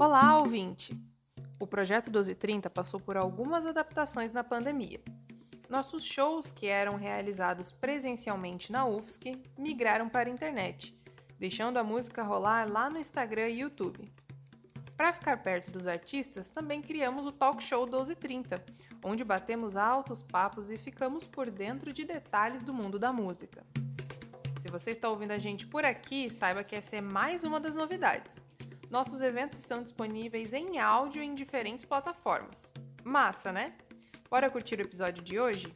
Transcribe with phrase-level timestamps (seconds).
[0.00, 0.98] Olá, ouvinte!
[1.60, 4.98] O projeto 1230 passou por algumas adaptações na pandemia.
[5.68, 10.98] Nossos shows, que eram realizados presencialmente na UFSC, migraram para a internet,
[11.38, 14.10] deixando a música rolar lá no Instagram e YouTube.
[14.96, 18.64] Para ficar perto dos artistas, também criamos o Talk Show 1230,
[19.04, 23.62] onde batemos altos papos e ficamos por dentro de detalhes do mundo da música.
[24.62, 27.74] Se você está ouvindo a gente por aqui, saiba que essa é mais uma das
[27.74, 28.39] novidades.
[28.90, 32.58] Nossos eventos estão disponíveis em áudio em diferentes plataformas.
[33.04, 33.72] Massa, né?
[34.28, 35.72] Bora curtir o episódio de hoje?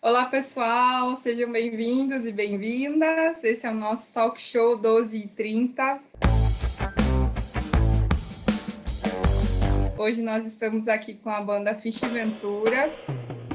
[0.00, 3.42] Olá, pessoal, sejam bem-vindos e bem-vindas.
[3.42, 6.00] Esse é o nosso Talk Show 12 e 30.
[9.98, 12.94] Hoje nós estamos aqui com a banda Fish Ventura.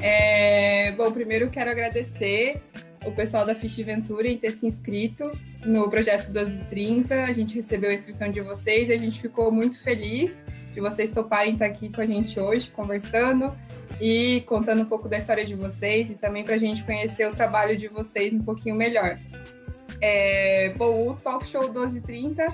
[0.02, 0.92] É...
[0.92, 2.62] Bom, primeiro quero agradecer
[3.06, 5.30] o pessoal da Fish Ventura em ter se inscrito
[5.64, 7.24] no projeto 1230.
[7.24, 11.10] A gente recebeu a inscrição de vocês e a gente ficou muito feliz de vocês
[11.10, 13.56] toparem estar aqui com a gente hoje, conversando
[14.00, 17.34] e contando um pouco da história de vocês e também para a gente conhecer o
[17.34, 19.18] trabalho de vocês um pouquinho melhor.
[20.00, 22.46] É, bom, o Talk Show 1230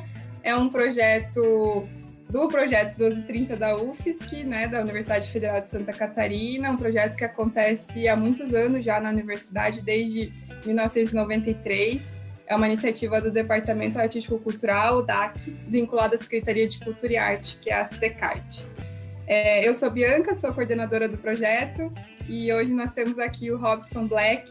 [0.42, 1.86] é um projeto
[2.28, 7.24] do projeto 1230 da UFSC, né, da Universidade Federal de Santa Catarina, um projeto que
[7.24, 10.32] acontece há muitos anos já na universidade, desde
[10.64, 12.04] 1993.
[12.46, 17.58] É uma iniciativa do Departamento Artístico Cultural, DAC, vinculada à Secretaria de Cultura e Arte,
[17.60, 18.62] que é a SECART.
[19.26, 21.92] É, eu sou Bianca, sou coordenadora do projeto,
[22.28, 24.48] e hoje nós temos aqui o Robson Black,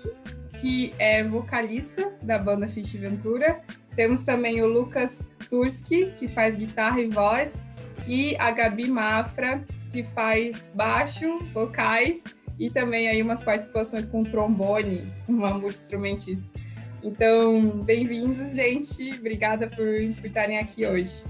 [0.59, 3.61] que é vocalista da banda Fish Ventura.
[3.95, 7.65] Temos também o Lucas Turski, que faz guitarra e voz,
[8.05, 12.21] e a Gabi Mafra, que faz baixo, vocais
[12.59, 16.64] e também aí umas participações com trombone, uma multi-instrumentista.
[17.05, 19.13] Então, bem-vindos, gente.
[19.19, 21.23] Obrigada por, estarem aqui hoje.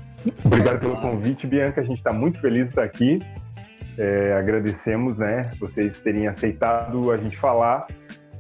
[0.46, 1.82] Obrigado pelo convite, Bianca.
[1.82, 3.20] A gente está muito feliz de estar aqui.
[3.98, 7.88] É, agradecemos, né, vocês terem aceitado a gente falar.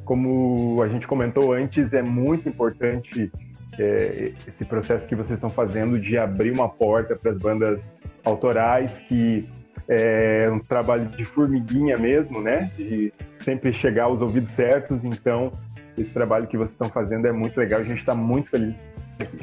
[0.06, 3.30] Como a gente comentou antes, é muito importante
[3.78, 7.92] é, esse processo que vocês estão fazendo de abrir uma porta para as bandas
[8.24, 9.46] autorais, que
[9.90, 12.72] é um trabalho de formiguinha mesmo, né?
[12.78, 15.04] De sempre chegar aos ouvidos certos.
[15.04, 15.52] Então,
[15.98, 17.80] esse trabalho que vocês estão fazendo é muito legal.
[17.80, 18.76] A gente está muito feliz
[19.20, 19.38] aqui.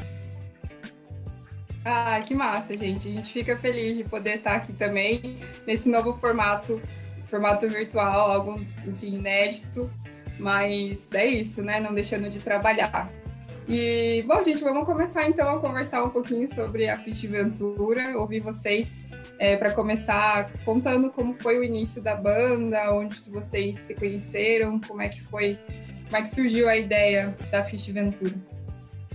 [1.85, 3.07] Ah, que massa, gente.
[3.07, 5.37] A gente fica feliz de poder estar aqui também
[5.67, 6.81] nesse novo formato,
[7.23, 9.89] formato virtual, algo, enfim, inédito.
[10.39, 11.79] Mas é isso, né?
[11.79, 13.09] Não deixando de trabalhar.
[13.67, 18.41] E, bom, gente, vamos começar então a conversar um pouquinho sobre a Fish Ventura, ouvir
[18.41, 19.05] vocês
[19.39, 25.01] é, para começar contando como foi o início da banda, onde vocês se conheceram, como
[25.01, 25.57] é que foi,
[26.13, 28.35] como é que surgiu a ideia da Fish Ventura.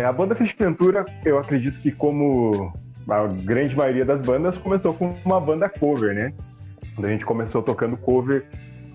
[0.00, 2.72] É, a banda Fish Ventura, eu acredito que como
[3.09, 6.32] a grande maioria das bandas, começou com uma banda cover, né?
[6.97, 8.47] Quando a gente começou tocando cover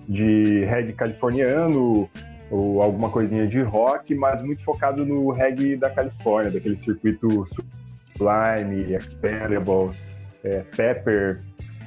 [0.06, 2.06] de reggae californiano,
[2.50, 8.94] ou alguma coisinha de rock, mas muito focado no reggae da Califórnia, daquele circuito Sublime,
[8.94, 9.96] Expendables,
[10.44, 11.40] é, Pepper.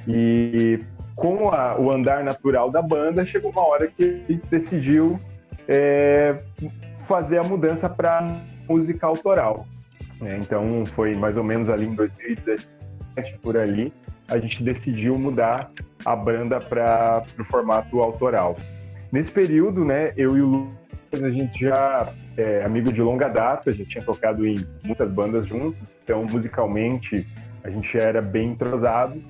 [0.08, 0.80] E
[1.14, 5.20] com a, o andar natural da banda, chegou uma hora que a gente decidiu
[5.68, 6.34] é,
[7.06, 8.26] fazer a mudança para
[8.68, 9.66] música autoral.
[10.20, 10.38] Né?
[10.40, 13.92] Então foi mais ou menos ali em 2017, por ali,
[14.28, 15.70] a gente decidiu mudar
[16.04, 18.56] a banda para o formato autoral.
[19.12, 23.72] Nesse período, né, eu e o Lucas, a gente já é amigo de longa data,
[23.72, 27.26] já tinha tocado em muitas bandas juntos, então musicalmente
[27.64, 29.22] a gente era bem entrosado.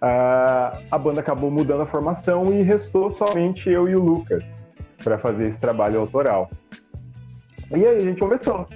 [0.00, 4.44] Ah, a banda acabou mudando a formação e restou somente eu e o Lucas
[5.04, 6.50] para fazer esse trabalho autoral.
[7.70, 8.66] E aí a gente começou.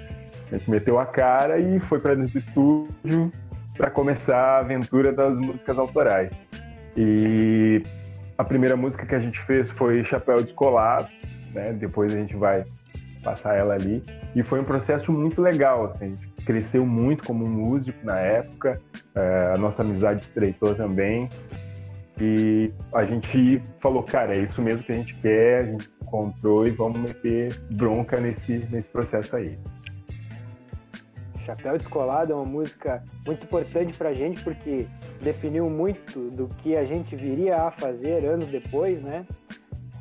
[0.50, 3.32] A gente meteu a cara e foi para dentro do estúdio
[3.76, 6.30] para começar a aventura das músicas autorais.
[6.96, 7.82] E
[8.36, 11.08] a primeira música que a gente fez foi Chapéu Descolado,
[11.54, 11.72] né?
[11.72, 12.64] Depois a gente vai
[13.22, 14.02] passar ela ali.
[14.34, 16.06] E foi um processo muito legal, assim.
[16.06, 18.74] A gente cresceu muito como músico na época,
[19.14, 21.28] é, a nossa amizade estreitou também.
[22.20, 26.66] E a gente falou, cara, é isso mesmo que a gente quer, a gente encontrou
[26.66, 29.58] e vamos meter bronca nesse, nesse processo aí.
[31.44, 34.86] Chapéu Descolado é uma música muito importante para a gente porque
[35.22, 39.24] definiu muito do que a gente viria a fazer anos depois, né?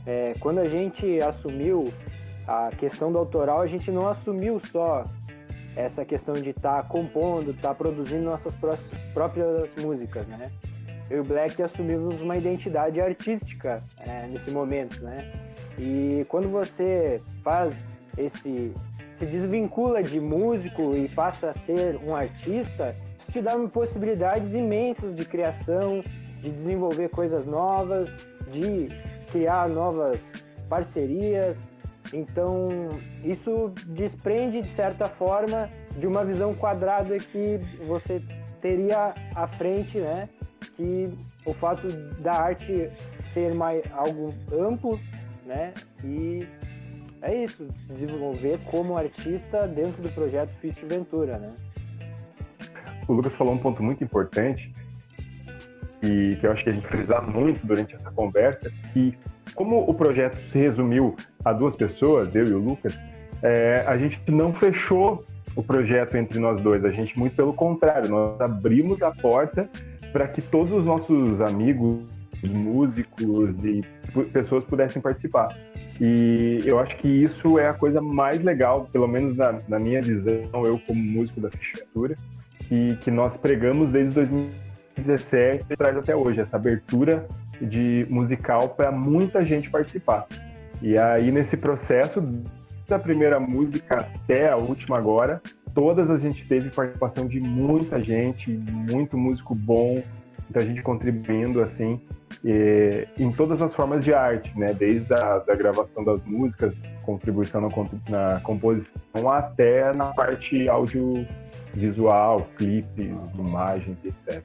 [0.05, 1.93] É, quando a gente assumiu
[2.47, 5.03] a questão do autoral, a gente não assumiu só
[5.75, 8.55] essa questão de estar tá compondo, estar tá produzindo nossas
[9.13, 10.51] próprias músicas, né?
[11.09, 15.31] Eu e o Black assumimos uma identidade artística é, nesse momento, né?
[15.79, 17.87] E quando você faz
[18.17, 18.73] esse
[19.17, 25.15] se desvincula de músico e passa a ser um artista, isso te dá possibilidades imensas
[25.15, 26.03] de criação,
[26.39, 28.15] de desenvolver coisas novas,
[28.51, 28.87] de
[29.31, 30.31] criar novas
[30.69, 31.57] parcerias.
[32.13, 32.89] Então,
[33.23, 35.67] isso desprende, de certa forma,
[35.97, 38.21] de uma visão quadrada que você
[38.61, 40.29] teria à frente, né?
[40.77, 41.11] Que
[41.45, 41.87] o fato
[42.21, 42.89] da arte
[43.33, 44.99] ser mais, algo amplo,
[45.45, 45.73] né?
[46.03, 46.47] E
[47.21, 51.53] é isso, se desenvolver como artista dentro do projeto Fist Ventura, né?
[53.07, 54.71] O Lucas falou um ponto muito importante
[56.03, 59.17] e que eu acho que a gente precisa muito durante essa conversa, que
[59.55, 62.97] como o projeto se resumiu a duas pessoas, eu e o Lucas,
[63.41, 65.25] é, a gente não fechou
[65.55, 69.67] o projeto entre nós dois, a gente muito pelo contrário, nós abrimos a porta
[70.17, 71.99] para que todos os nossos amigos,
[72.43, 73.83] músicos e
[74.33, 75.55] pessoas pudessem participar.
[76.01, 80.01] E eu acho que isso é a coisa mais legal, pelo menos na, na minha
[80.01, 82.15] visão, eu como músico da Fichatura,
[82.71, 87.27] e que nós pregamos desde 2017 e traz até hoje, essa abertura
[87.61, 90.25] de musical para muita gente participar.
[90.81, 92.23] E aí, nesse processo,
[92.87, 95.41] da primeira música até a última agora,
[95.73, 100.01] todas a gente teve participação de muita gente, muito músico bom,
[100.43, 101.99] muita gente contribuindo, assim,
[102.43, 104.73] e, em todas as formas de arte, né?
[104.73, 106.73] Desde a da gravação das músicas,
[107.05, 107.67] contribuição na,
[108.09, 114.43] na composição, até na parte audiovisual, clipes, imagens, etc.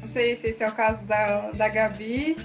[0.00, 2.36] Não sei se esse é o caso da, da Gabi,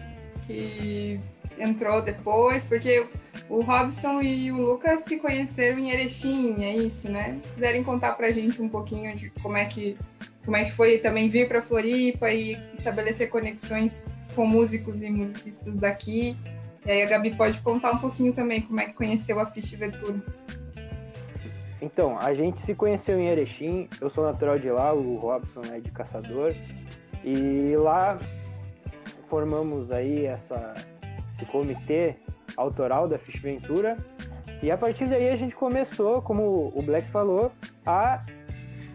[0.46, 1.20] que
[1.60, 3.08] entrou depois, porque
[3.50, 7.38] o Robson e o Lucas se conheceram em Erechim, é isso, né?
[7.56, 9.98] Quiserem contar pra gente um pouquinho de como é que,
[10.44, 14.04] como é que foi também vir para Floripa e estabelecer conexões
[14.36, 16.38] com músicos e musicistas daqui.
[16.86, 19.74] E aí a Gabi pode contar um pouquinho também como é que conheceu a Fish
[19.74, 20.22] Ventura.
[21.82, 25.80] Então, a gente se conheceu em Erechim, eu sou natural de lá, o Robson é
[25.80, 26.56] de Caçador,
[27.24, 28.18] e lá
[29.28, 30.74] formamos aí essa,
[31.38, 32.16] esse comitê
[32.56, 33.98] autoral da Fish Ventura,
[34.62, 37.52] e a partir daí a gente começou, como o Black falou,
[37.86, 38.22] a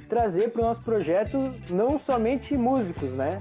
[0.08, 1.38] trazer para o nosso projeto
[1.70, 3.38] não somente músicos, né?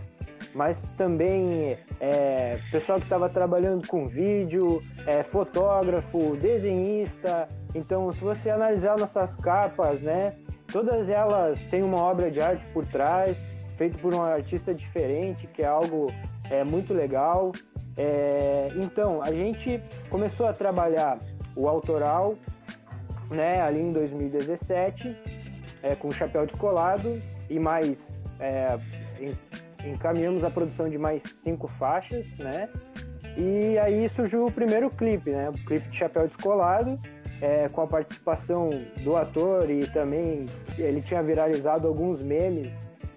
[0.53, 7.47] mas também é, pessoal que estava trabalhando com vídeo, é, fotógrafo, desenhista.
[7.73, 10.35] Então, se você analisar nossas capas, né,
[10.71, 13.37] todas elas têm uma obra de arte por trás,
[13.77, 16.11] feito por um artista diferente, que é algo
[16.51, 17.51] é, muito legal.
[17.97, 21.19] É, então, a gente começou a trabalhar
[21.55, 22.35] o autoral,
[23.29, 25.15] né, ali em 2017,
[25.81, 27.19] é, com o chapéu descolado
[27.49, 28.77] e mais é,
[29.85, 32.69] encaminhamos a produção de mais cinco faixas, né?
[33.37, 35.49] E aí surgiu o primeiro clipe, né?
[35.49, 36.97] O clipe de Chapéu Descolado,
[37.41, 38.69] é, com a participação
[39.03, 40.45] do ator e também
[40.77, 42.69] ele tinha viralizado alguns memes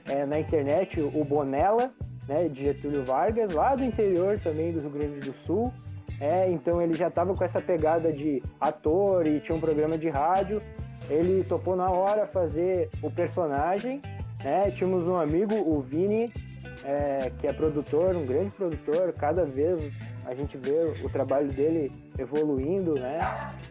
[0.08, 1.92] é, na internet, o Bonella,
[2.28, 5.72] né, de Getúlio Vargas, lá do interior também do Rio Grande do Sul.
[6.20, 10.08] É, então ele já estava com essa pegada de ator e tinha um programa de
[10.08, 10.58] rádio.
[11.10, 14.00] Ele topou na hora fazer o personagem.
[14.42, 14.70] Né?
[14.70, 16.32] Tínhamos um amigo, o Vini,
[16.84, 19.90] é, que é produtor, um grande produtor, cada vez
[20.26, 23.18] a gente vê o trabalho dele evoluindo, né?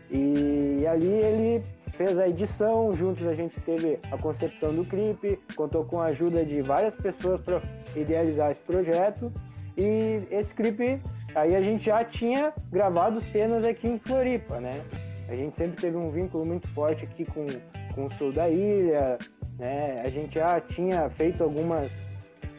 [0.09, 1.61] E ali ele
[1.93, 6.45] fez a edição, juntos a gente teve a concepção do clipe, contou com a ajuda
[6.45, 7.61] de várias pessoas para
[7.95, 9.31] idealizar esse projeto.
[9.75, 11.01] E esse clipe,
[11.33, 14.83] aí a gente já tinha gravado cenas aqui em Floripa, né?
[15.27, 17.47] A gente sempre teve um vínculo muito forte aqui com,
[17.95, 19.17] com o sul da ilha,
[19.57, 20.01] né?
[20.05, 21.91] A gente já tinha feito algumas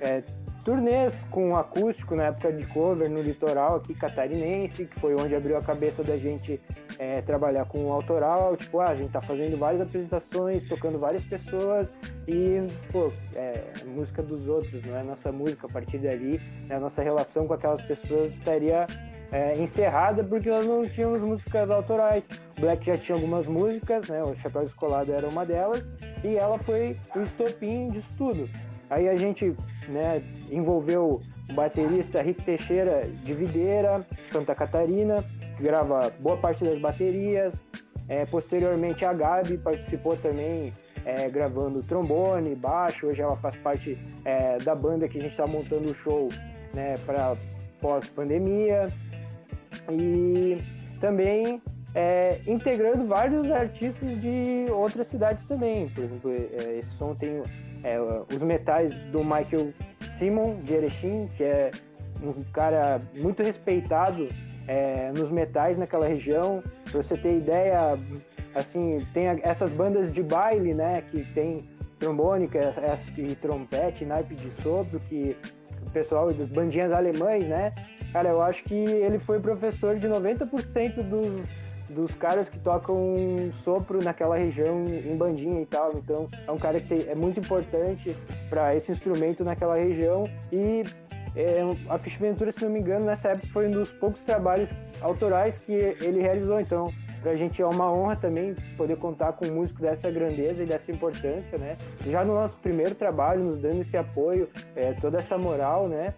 [0.00, 0.22] é,
[0.64, 5.56] turnês com acústico na época de cover no litoral aqui catarinense, que foi onde abriu
[5.56, 6.60] a cabeça da gente
[6.98, 8.56] é, trabalhar com o autoral.
[8.56, 11.92] Tipo, ah, a gente tá fazendo várias apresentações, tocando várias pessoas
[12.26, 15.66] e, pô, é música dos outros, não é nossa música.
[15.66, 18.86] A partir dali, né, a nossa relação com aquelas pessoas estaria
[19.30, 22.24] é, encerrada porque nós não tínhamos músicas autorais.
[22.58, 24.22] Black já tinha algumas músicas, né?
[24.22, 25.86] O Chapéu Descolado era uma delas
[26.22, 28.48] e ela foi o estopim disso tudo.
[28.90, 29.54] Aí a gente
[29.88, 35.24] né, envolveu o baterista Rick Teixeira de Videira, Santa Catarina,
[35.56, 37.62] que grava boa parte das baterias.
[38.08, 40.72] É, posteriormente a Gabi participou também
[41.04, 43.06] é, gravando trombone, baixo.
[43.06, 46.28] Hoje ela faz parte é, da banda que a gente está montando o show
[46.74, 47.36] né, para
[47.80, 48.86] pós-pandemia.
[49.90, 50.56] E
[51.00, 51.60] também
[51.94, 55.88] é, integrando vários artistas de outras cidades também.
[55.88, 57.42] Por exemplo, é, esse som tem
[57.84, 58.00] é,
[58.34, 59.72] os metais do Michael
[60.12, 61.70] Simon de Erechim, que é
[62.22, 64.26] um cara muito respeitado
[64.66, 66.62] é, nos metais naquela região.
[66.90, 67.94] Para você ter ideia,
[68.54, 71.58] assim, tem essas bandas de baile, né, que tem
[72.04, 75.36] é, e trompete, naipe de sopro, que
[75.86, 77.72] o pessoal dos bandinhas alemães, né?
[78.12, 81.48] Cara, eu acho que ele foi professor de 90% dos,
[81.90, 83.14] dos caras que tocam
[83.62, 85.92] sopro naquela região em bandinha e tal.
[85.94, 88.16] Então, é um cara que tem, é muito importante
[88.48, 90.24] para esse instrumento naquela região.
[90.52, 90.82] E
[91.36, 94.70] é, a Fish Ventura, se não me engano, nessa época foi um dos poucos trabalhos
[95.00, 96.60] autorais que ele realizou.
[96.60, 96.92] Então,
[97.24, 100.66] para a gente é uma honra também poder contar com um músico dessa grandeza e
[100.66, 101.74] dessa importância, né?
[102.06, 106.08] Já no nosso primeiro trabalho, nos dando esse apoio, é, toda essa moral, né?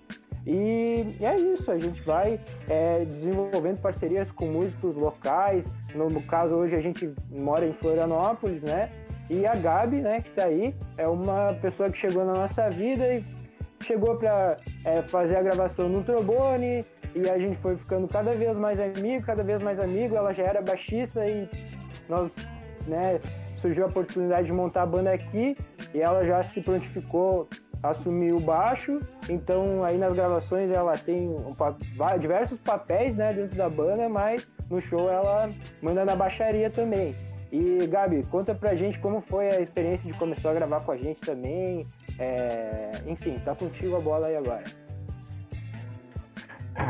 [0.44, 5.72] E é isso, a gente vai é, desenvolvendo parcerias com músicos locais.
[5.94, 8.90] No, no, caso, hoje a gente mora em Florianópolis, né?
[9.30, 13.14] E a Gabi, né, que tá aí, é uma pessoa que chegou na nossa vida
[13.14, 13.25] e
[13.80, 16.84] chegou para é, fazer a gravação no trombone,
[17.16, 20.14] e a gente foi ficando cada vez mais amigo, cada vez mais amigo.
[20.14, 21.49] Ela já era baixista e
[22.08, 22.37] nós,
[22.87, 23.18] né,
[23.56, 25.56] surgiu a oportunidade de montar a banda aqui
[25.94, 27.49] e ela já se prontificou
[27.82, 29.00] assumir o baixo.
[29.30, 34.78] Então aí nas gravações ela tem um, diversos papéis, né, dentro da banda, mas no
[34.78, 35.49] show ela
[35.80, 37.16] manda na baixaria também.
[37.50, 40.96] E Gabi, conta pra gente como foi a experiência de começar a gravar com a
[40.96, 41.87] gente também.
[42.18, 42.90] É...
[43.06, 44.64] Enfim, tá contigo a bola aí agora.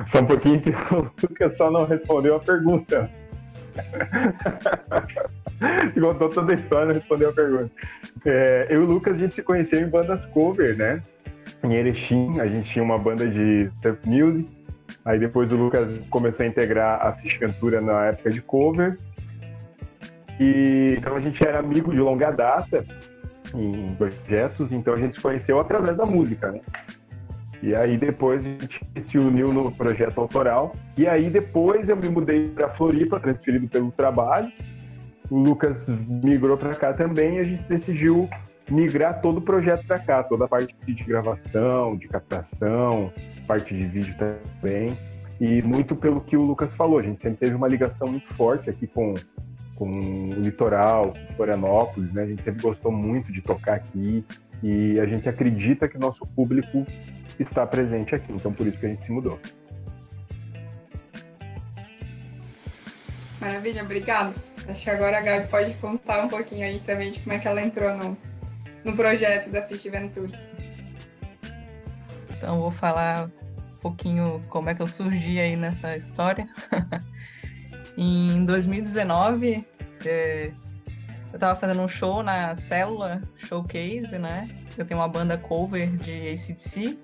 [0.07, 3.11] Só um pouquinho que o Lucas só não respondeu a pergunta.
[6.01, 7.71] Contou toda a história, não respondeu a pergunta.
[8.25, 11.01] É, eu e o Lucas, a gente se conheceu em bandas cover, né?
[11.63, 14.55] Em Erechim, a gente tinha uma banda de surf music.
[15.05, 18.97] Aí depois o Lucas começou a integrar a Fish Cantura na época de cover.
[20.39, 22.83] E então a gente era amigo de longa data
[23.55, 26.61] em projetos, então a gente se conheceu através da música, né?
[27.67, 30.73] E aí depois a gente se uniu no projeto autoral.
[30.97, 34.53] E aí depois eu me mudei para Floripa, transferido pelo trabalho.
[35.29, 35.85] O Lucas
[36.23, 38.29] migrou para cá também e a gente decidiu
[38.71, 43.13] migrar todo o projeto para cá, toda a parte de gravação, de captação,
[43.49, 44.97] parte de vídeo também.
[45.41, 48.71] E muito pelo que o Lucas falou, a gente sempre teve uma ligação muito forte
[48.71, 49.13] aqui com,
[49.75, 52.23] com o litoral, com Florianópolis, né?
[52.23, 54.25] A gente sempre gostou muito de tocar aqui
[54.63, 56.87] e a gente acredita que o nosso público
[57.39, 58.33] está presente aqui.
[58.33, 59.39] Então, por isso que a gente se mudou.
[63.41, 64.35] Maravilha, obrigado.
[64.69, 67.47] Acho que agora a Gabi pode contar um pouquinho aí também de como é que
[67.47, 68.17] ela entrou no,
[68.85, 70.39] no projeto da Fish Ventura.
[72.37, 76.49] Então, vou falar um pouquinho como é que eu surgi aí nessa história.
[77.97, 79.65] em 2019,
[80.05, 80.53] é,
[81.33, 84.51] eu estava fazendo um show na Célula Showcase, né?
[84.77, 86.99] Eu tenho uma banda cover de ACDC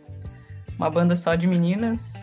[0.78, 2.14] uma banda só de meninas.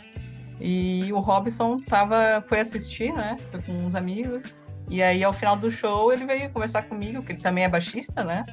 [0.61, 3.37] E o Robson tava, foi assistir, né?
[3.51, 4.57] Foi com uns amigos.
[4.89, 8.23] E aí, ao final do show, ele veio conversar comigo, que ele também é baixista,
[8.23, 8.43] né?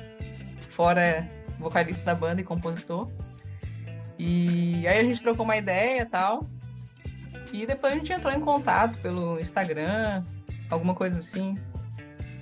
[0.70, 1.26] Fora
[1.58, 3.10] vocalista da banda e compositor.
[4.18, 6.42] E aí a gente trocou uma ideia e tal.
[7.52, 10.22] E depois a gente entrou em contato pelo Instagram,
[10.70, 11.54] alguma coisa assim.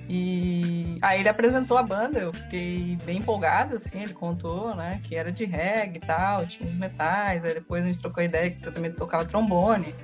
[0.08, 5.16] E aí ele apresentou a banda, eu fiquei bem empolgada, assim, ele contou, né, que
[5.16, 8.50] era de reggae e tal, tinha uns metais, aí depois a gente trocou a ideia
[8.50, 9.94] que eu também tocava trombone.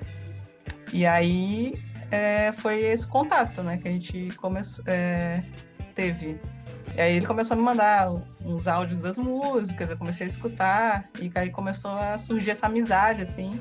[0.93, 1.75] E aí
[2.11, 5.43] é, foi esse contato, né, que a gente começou, é,
[5.95, 6.41] teve.
[6.97, 8.11] E aí ele começou a me mandar
[8.45, 13.21] uns áudios das músicas, eu comecei a escutar, e aí começou a surgir essa amizade,
[13.21, 13.61] assim,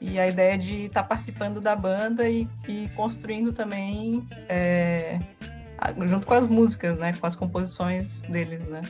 [0.00, 5.18] e a ideia de estar tá participando da banda e, e construindo também é,
[6.06, 7.12] junto com as músicas, né?
[7.12, 8.82] Com as composições deles, né?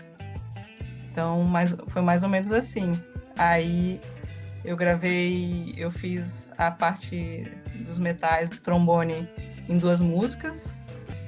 [1.11, 2.93] Então, mais, foi mais ou menos assim.
[3.37, 4.01] Aí
[4.65, 7.45] eu gravei, eu fiz a parte
[7.87, 9.29] dos metais do trombone
[9.69, 10.79] em duas músicas.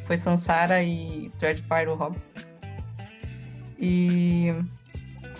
[0.04, 2.46] Foi Sansara e Dread Pyro Hobbits.
[3.78, 4.50] E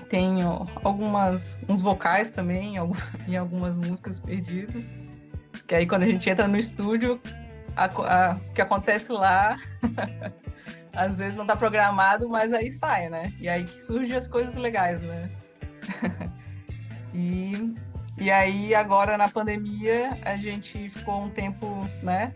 [0.08, 2.76] tenho algumas uns vocais também
[3.28, 4.82] em algumas músicas perdidas.
[5.66, 7.20] Que aí quando a gente entra no estúdio,
[7.76, 9.58] o que acontece lá,
[10.94, 13.32] às vezes não está programado, mas aí sai, né?
[13.38, 15.30] E aí que surgem as coisas legais, né?
[17.14, 17.74] e,
[18.18, 22.34] e aí agora na pandemia a gente ficou um tempo, né?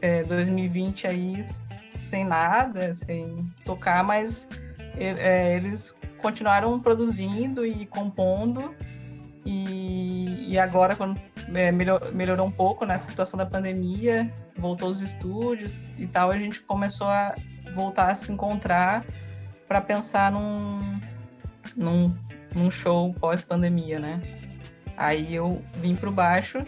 [0.00, 1.44] É, 2020 aí
[2.08, 4.48] sem nada, sem tocar, mas
[4.98, 8.74] é, eles continuaram produzindo e compondo
[9.44, 11.18] e, e agora quando
[11.54, 16.38] é, melhor, melhorou um pouco na situação da pandemia, voltou os estúdios e tal, a
[16.38, 17.34] gente começou a
[17.74, 19.04] voltar a se encontrar
[19.66, 21.00] para pensar num,
[21.76, 22.06] num,
[22.54, 24.20] num show pós-pandemia, né?
[24.96, 26.58] Aí eu vim para o baixo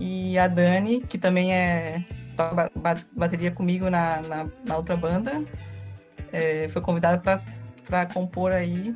[0.00, 2.04] e a Dani, que também é
[2.36, 2.70] toca
[3.12, 5.42] bateria comigo na, na, na outra banda,
[6.32, 7.42] é, foi convidada
[7.86, 8.94] para compor aí,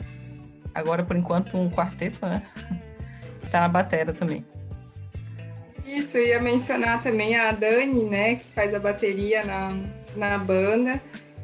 [0.74, 2.42] agora por enquanto um quarteto, né?
[3.50, 4.44] Tá na bateria também.
[5.84, 9.76] Isso, eu ia mencionar também a Dani, né, que faz a bateria na,
[10.14, 11.00] na banda.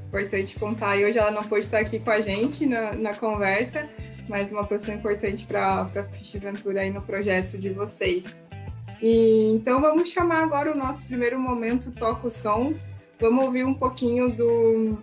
[0.06, 3.88] Importante contar, e hoje ela não pôde estar aqui com a gente na, na conversa,
[4.28, 8.24] mas uma pessoa importante para a Fish Ventura aí no projeto de vocês.
[9.02, 12.74] E, então vamos chamar agora o nosso primeiro momento Toca o Som.
[13.20, 15.02] Vamos ouvir um pouquinho do,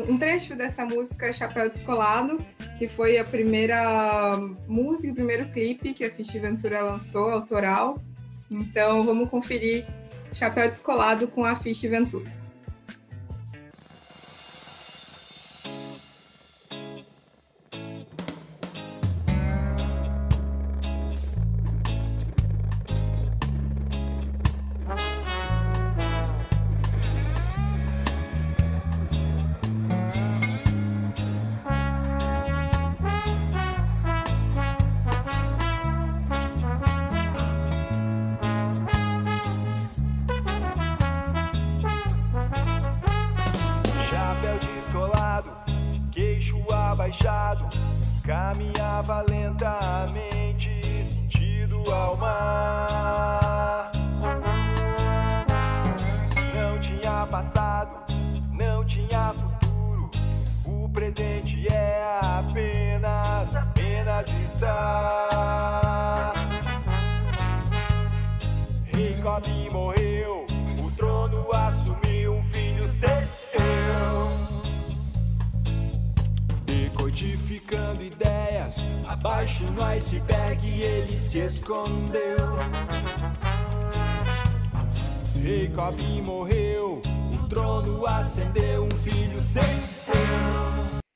[0.00, 2.40] um trecho dessa música Chapéu Descolado,
[2.78, 7.98] que foi a primeira música, o primeiro clipe que a Fish Ventura lançou, autoral.
[8.50, 9.86] Então vamos conferir
[10.32, 12.41] Chapéu Descolado com a Fish Ventura.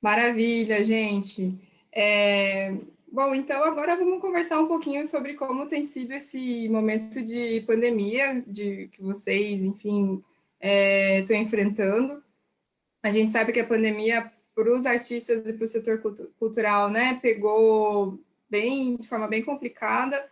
[0.02, 1.52] Maravilha, gente.
[1.94, 2.74] É...
[3.12, 8.42] Bom, então agora vamos conversar um pouquinho sobre como tem sido esse momento de pandemia,
[8.46, 10.24] de que vocês, enfim,
[10.58, 12.22] estão é, enfrentando.
[13.02, 16.00] A gente sabe que a pandemia para os artistas e para o setor
[16.38, 20.24] cultural, né, pegou bem, de forma bem complicada.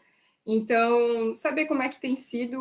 [0.47, 2.61] Então, saber como é que tem sido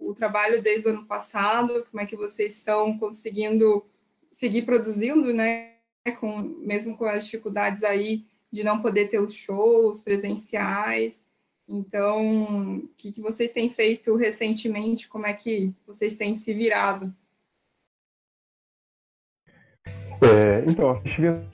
[0.00, 3.84] o, trabalho desde o ano passado, como é que vocês estão conseguindo
[4.32, 5.74] seguir produzindo, né,
[6.18, 11.24] com, mesmo com as dificuldades aí de não poder ter os shows presenciais.
[11.68, 15.08] Então, o que, que vocês têm feito recentemente?
[15.08, 17.14] Como é que vocês têm se virado?
[20.22, 21.00] É, então, a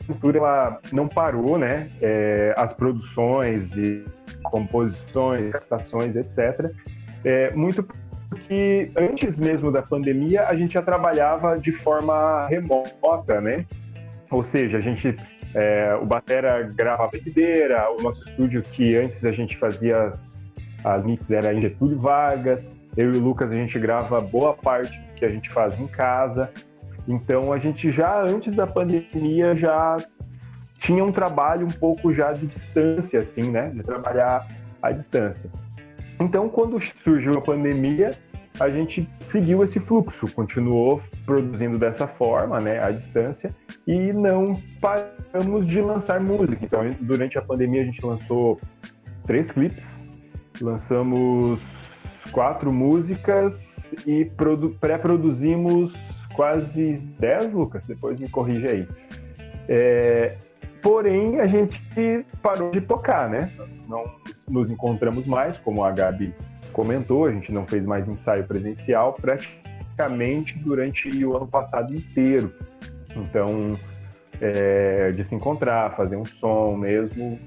[0.09, 1.89] Ventura ela não parou, né?
[2.01, 4.05] É, as produções e
[4.43, 6.73] composições, captações, etc.
[7.25, 7.87] É, muito
[8.29, 13.65] porque antes mesmo da pandemia a gente já trabalhava de forma remota, né?
[14.31, 15.15] Ou seja, a gente,
[15.55, 20.11] é, o Batera grava a o nosso estúdio que antes a gente fazia
[20.85, 22.63] as mix era em Getúlio Vargas,
[22.97, 26.51] eu e o Lucas a gente grava boa parte que a gente faz em casa.
[27.07, 29.97] Então a gente já antes da pandemia já
[30.79, 33.65] tinha um trabalho um pouco já de distância, assim, né?
[33.65, 34.47] De trabalhar
[34.83, 35.51] à distância.
[36.19, 38.17] Então, quando surgiu a pandemia,
[38.59, 43.51] a gente seguiu esse fluxo, continuou produzindo dessa forma, né, à distância,
[43.87, 46.65] e não paramos de lançar música.
[46.65, 48.59] Então, durante a pandemia, a gente lançou
[49.25, 49.85] três clipes,
[50.61, 51.61] lançamos
[52.33, 53.61] quatro músicas
[54.07, 54.31] e
[54.81, 55.93] pré-produzimos
[56.37, 58.87] quase dez, Lucas, depois me corrija aí.
[59.69, 60.37] É,
[60.83, 61.81] porém, a gente
[62.43, 63.51] parou de tocar, né?
[63.89, 64.05] Não
[64.49, 66.33] nos encontramos mais, como a Gabi
[66.73, 72.53] comentou, a gente não fez mais ensaio presencial praticamente durante o ano passado inteiro.
[73.17, 73.79] Então,
[74.41, 77.39] é, de se encontrar, fazer um som mesmo,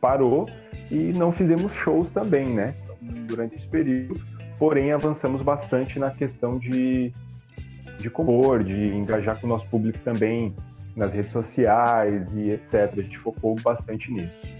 [0.00, 0.48] parou
[0.90, 2.74] e não fizemos shows também, né?
[3.00, 4.20] Durante esse período.
[4.58, 7.12] Porém, avançamos bastante na questão de,
[7.98, 10.54] de compor, de engajar com o nosso público também
[10.94, 12.92] nas redes sociais e etc.
[12.92, 14.56] A gente focou bastante nisso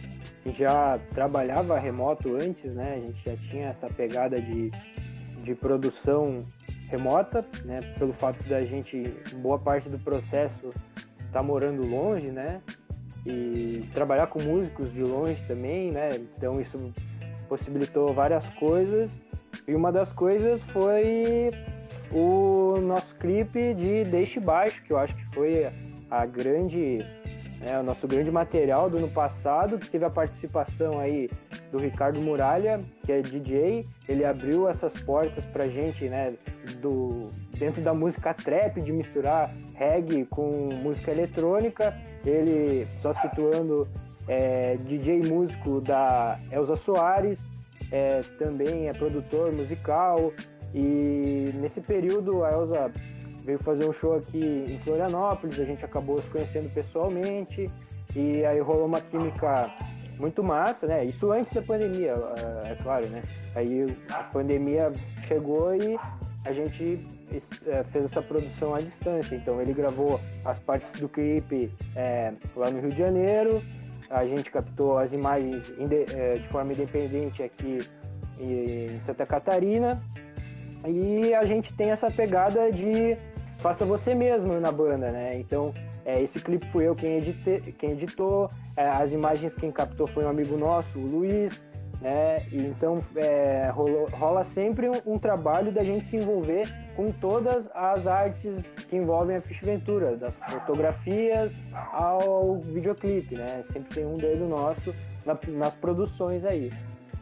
[0.52, 2.94] já trabalhava remoto antes, né?
[2.94, 4.70] A gente já tinha essa pegada de,
[5.42, 6.40] de produção
[6.88, 7.80] remota, né?
[7.98, 9.02] Pelo fato da gente,
[9.36, 10.72] boa parte do processo,
[11.32, 12.60] tá morando longe, né?
[13.24, 16.10] E trabalhar com músicos de longe também, né?
[16.14, 16.92] Então isso
[17.48, 19.20] possibilitou várias coisas.
[19.66, 21.48] E uma das coisas foi
[22.12, 25.70] o nosso clipe de Deixe Baixo, que eu acho que foi
[26.10, 27.04] a grande
[27.60, 31.28] né, o nosso grande material do ano passado, que teve a participação aí
[31.72, 33.84] do Ricardo Muralha, que é DJ.
[34.08, 36.34] Ele abriu essas portas pra gente, né,
[36.80, 41.96] do, dentro da música trap, de misturar reggae com música eletrônica.
[42.24, 43.88] Ele, só situando,
[44.28, 47.48] é DJ músico da Elza Soares,
[47.90, 50.32] é, também é produtor musical.
[50.76, 52.92] E nesse período a Elza
[53.42, 57.64] veio fazer um show aqui em Florianópolis, a gente acabou se conhecendo pessoalmente
[58.14, 59.72] e aí rolou uma química
[60.18, 61.04] muito massa, né?
[61.06, 62.14] Isso antes da pandemia,
[62.64, 63.22] é, é claro, né?
[63.54, 64.92] Aí a pandemia
[65.26, 65.98] chegou e
[66.44, 67.06] a gente
[67.66, 69.34] é, fez essa produção à distância.
[69.34, 73.62] Então ele gravou as partes do clipe é, lá no Rio de Janeiro,
[74.10, 77.78] a gente captou as imagens de, de forma independente aqui
[78.38, 80.02] em Santa Catarina
[80.88, 83.16] e a gente tem essa pegada de
[83.58, 85.36] faça você mesmo na banda, né?
[85.36, 85.72] Então,
[86.04, 90.24] é, esse clipe fui eu quem, edite, quem editou, é, as imagens quem captou foi
[90.24, 91.64] um amigo nosso, o Luiz,
[92.00, 92.46] né?
[92.52, 97.68] E então, é, rola, rola sempre um, um, trabalho da gente se envolver com todas
[97.74, 101.52] as artes que envolvem a Fish Ventura, das fotografias
[101.92, 103.64] ao videoclipe, né?
[103.72, 104.94] Sempre tem um dedo nosso
[105.24, 106.70] na, nas produções aí.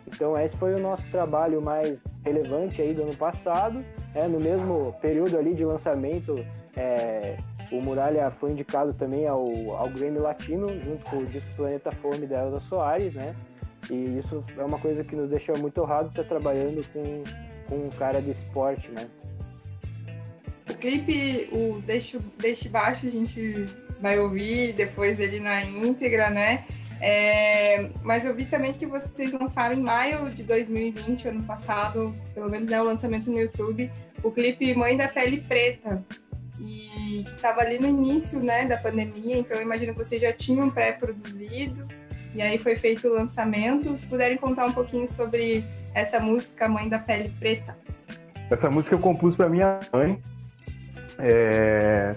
[0.07, 3.85] Então esse foi o nosso trabalho mais relevante aí do ano passado.
[4.15, 6.35] É, no mesmo período ali de lançamento,
[6.77, 7.37] é,
[7.73, 12.27] o Muralha foi indicado também ao, ao Grammy Latino, junto com o disco Planeta Fome
[12.27, 13.35] da Elza Soares, né?
[13.91, 17.23] E isso é uma coisa que nos deixa muito honrado estar trabalhando com,
[17.69, 19.09] com um cara de esporte, né?
[20.71, 23.67] O clipe, o Deixe, Deixe Baixo, a gente
[24.01, 26.65] vai ouvir depois ele na íntegra, né?
[27.01, 32.51] É, mas eu vi também que vocês lançaram em maio de 2020, ano passado, pelo
[32.51, 33.91] menos né, o lançamento no YouTube,
[34.23, 36.05] o clipe Mãe da Pele Preta,
[36.61, 40.33] e que estava ali no início né, da pandemia, então eu imagino que vocês já
[40.33, 41.87] tinham pré-produzido,
[42.35, 43.97] e aí foi feito o lançamento.
[43.97, 47.79] Se puderem contar um pouquinho sobre essa música Mãe da Pele Preta.
[48.51, 50.21] Essa música eu compus para minha mãe
[51.19, 52.17] é,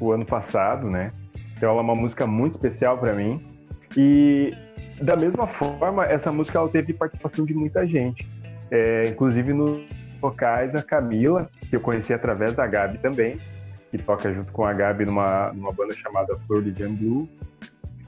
[0.00, 1.12] o ano passado, né?
[1.56, 3.44] Então ela é uma música muito especial para mim.
[3.96, 4.50] E
[5.00, 8.28] da mesma forma, essa música ela teve participação de muita gente.
[8.70, 9.80] É, inclusive nos
[10.20, 13.38] vocais, a Camila, que eu conheci através da Gabi também,
[13.90, 17.28] que toca junto com a Gabi numa, numa banda chamada Flor de Jam Blue.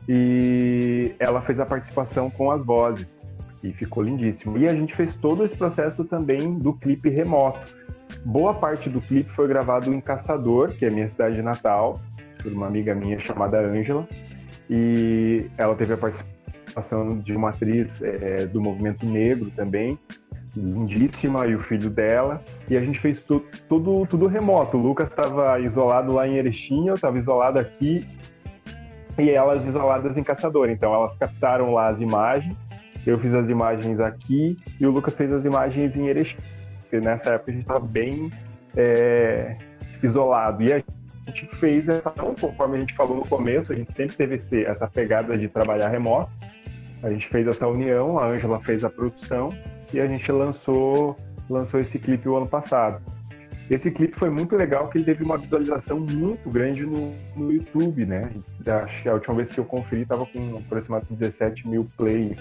[0.09, 3.07] E ela fez a participação com as vozes
[3.62, 4.59] e ficou lindíssimo.
[4.59, 7.61] E a gente fez todo esse processo também do clipe remoto.
[8.25, 11.95] Boa parte do clipe foi gravado em Caçador, que é minha cidade natal,
[12.43, 14.07] por uma amiga minha chamada Ângela.
[14.70, 19.98] E ela teve a participação de uma atriz é, do movimento negro também,
[20.56, 22.40] lindíssima, e o filho dela.
[22.68, 24.76] E a gente fez tu, tudo, tudo remoto.
[24.76, 28.04] O Lucas estava isolado lá em Erechim, eu estava isolado aqui,
[29.18, 30.70] e elas isoladas em Caçador.
[30.70, 32.56] Então elas captaram lá as imagens,
[33.04, 36.37] eu fiz as imagens aqui, e o Lucas fez as imagens em Erechim.
[36.80, 38.30] Porque nessa época a gente estava bem
[38.76, 39.56] é,
[40.00, 40.62] isolado.
[40.62, 40.83] E a
[41.31, 44.87] gente fez essa, conforme a gente falou no começo, a gente sempre teve esse, essa
[44.87, 46.31] pegada de trabalhar remoto.
[47.03, 49.55] A gente fez essa união, a Ângela fez a produção
[49.93, 51.16] e a gente lançou,
[51.49, 53.01] lançou esse clipe o ano passado.
[53.71, 58.05] Esse clipe foi muito legal, que ele teve uma visualização muito grande no, no YouTube,
[58.05, 58.23] né?
[58.66, 62.37] Acho que a última vez que eu conferi estava com aproximadamente 17 mil plays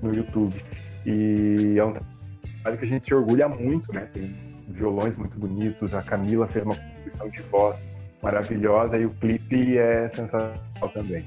[0.00, 0.64] no YouTube.
[1.04, 4.08] E é um trabalho que a gente se orgulha muito, né?
[4.12, 4.36] Tem
[4.68, 7.91] violões muito bonitos, a Camila fez uma composição de voz
[8.22, 11.24] maravilhosa e o clipe é sensacional também.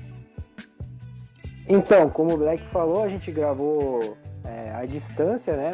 [1.67, 5.71] Então, como o Black falou, a gente gravou é, à distância, né?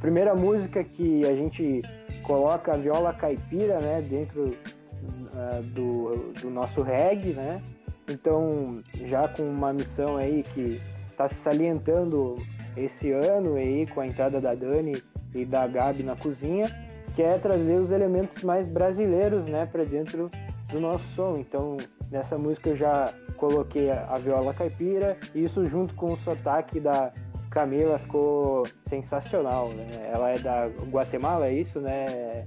[0.00, 1.82] Primeira música que a gente
[2.22, 7.62] coloca a viola caipira, né, dentro uh, do, do nosso reggae, né?
[8.10, 8.74] Então,
[9.06, 12.34] já com uma missão aí que está se salientando
[12.76, 15.02] esse ano aí com a entrada da Dani
[15.34, 16.66] e da Gabi na cozinha,
[17.14, 20.28] que é trazer os elementos mais brasileiros, né, para dentro
[20.74, 21.36] do nosso som.
[21.38, 21.76] Então,
[22.10, 27.12] nessa música eu já coloquei a, viola caipira, e isso junto com o sotaque da
[27.50, 30.10] Camila ficou sensacional, né?
[30.12, 32.44] Ela é da Guatemala, é isso, né,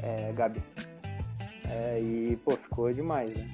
[0.00, 0.60] é, Gabi?
[1.68, 3.48] É, e, pô, ficou demais, né?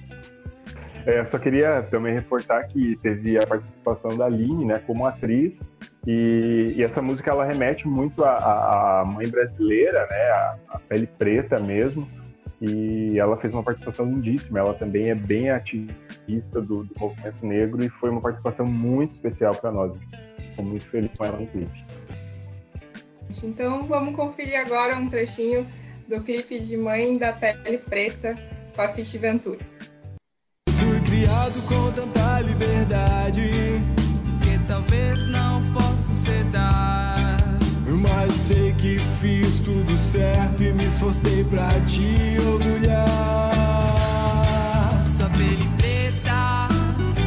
[1.06, 5.54] É, só queria também reportar que teve a participação da Aline, né, como atriz,
[6.06, 10.30] e, e, essa música ela remete muito à, mãe brasileira, né,
[10.68, 12.06] a pele preta mesmo,
[12.60, 14.58] e ela fez uma participação lindíssima.
[14.58, 19.54] Ela também é bem ativista do, do movimento negro e foi uma participação muito especial
[19.54, 19.98] para nós.
[20.38, 21.84] Estou muito feliz com ela no clipe.
[23.42, 25.66] Então vamos conferir agora um trechinho
[26.08, 28.36] do clipe de Mãe da Pele Preta
[28.74, 29.60] com a Fish Ventura.
[30.68, 33.42] Fui sonhado com tanta liberdade
[34.42, 36.99] que talvez não possa ser dar.
[38.22, 43.09] Mas sei que fiz tudo certo e me esforcei pra te orgulhar.
[45.09, 46.68] Sua pele preta,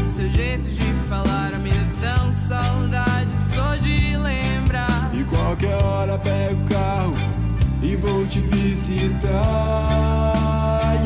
[0.08, 5.10] seu jeito de falar me dá tão saudade só de lembrar.
[5.15, 7.15] E qualquer hora pego o carro
[7.82, 9.23] e vou te visitar.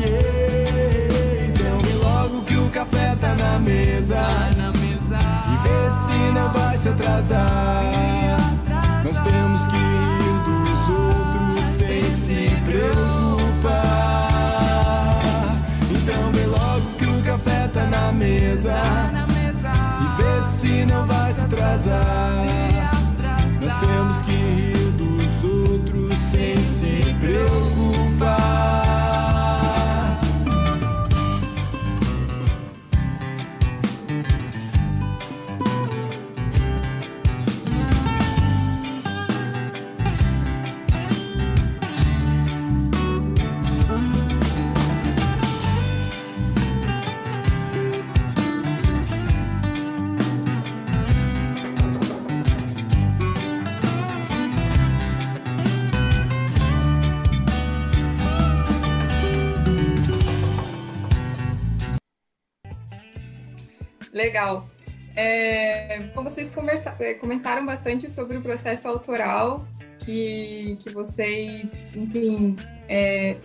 [0.02, 1.48] Yeah.
[1.48, 4.16] Então logo que o café tá na mesa.
[4.16, 5.18] Tá na mesa.
[5.46, 7.97] E vê se não vai se atrasar.
[18.18, 18.72] Mesa.
[18.72, 19.72] Tá na mesa.
[20.02, 22.57] E vê se não vai se atrasar.
[64.28, 64.66] Legal.
[65.16, 66.52] É, como vocês
[67.00, 69.66] é, comentaram bastante sobre o processo autoral
[70.04, 72.54] que, que vocês, enfim,
[72.86, 73.36] é,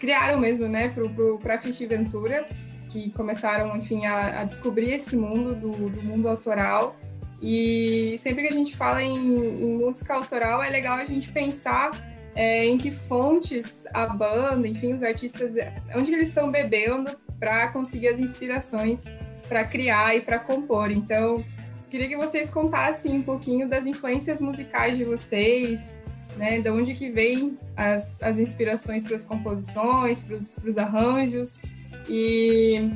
[0.00, 2.48] criaram mesmo, né, para a Ventura,
[2.88, 6.96] que começaram, enfim, a, a descobrir esse mundo do, do, mundo autoral.
[7.42, 11.90] E sempre que a gente fala em, em música autoral, é legal a gente pensar
[12.34, 15.52] é, em que fontes a banda, enfim, os artistas,
[15.94, 19.04] onde eles estão bebendo para conseguir as inspirações
[19.52, 20.90] para criar e para compor.
[20.90, 21.44] Então,
[21.90, 25.98] queria que vocês contassem um pouquinho das influências musicais de vocês,
[26.38, 26.58] né?
[26.58, 31.60] De onde que vem as, as inspirações para as composições, para os arranjos
[32.08, 32.90] e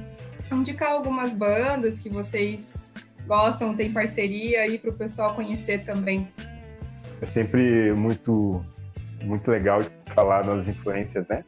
[0.51, 2.95] indicar algumas bandas que vocês
[3.27, 6.27] gostam, tem parceria aí para o pessoal conhecer também.
[7.21, 8.65] É sempre muito
[9.25, 9.81] muito legal
[10.15, 11.45] falar nas influências, né?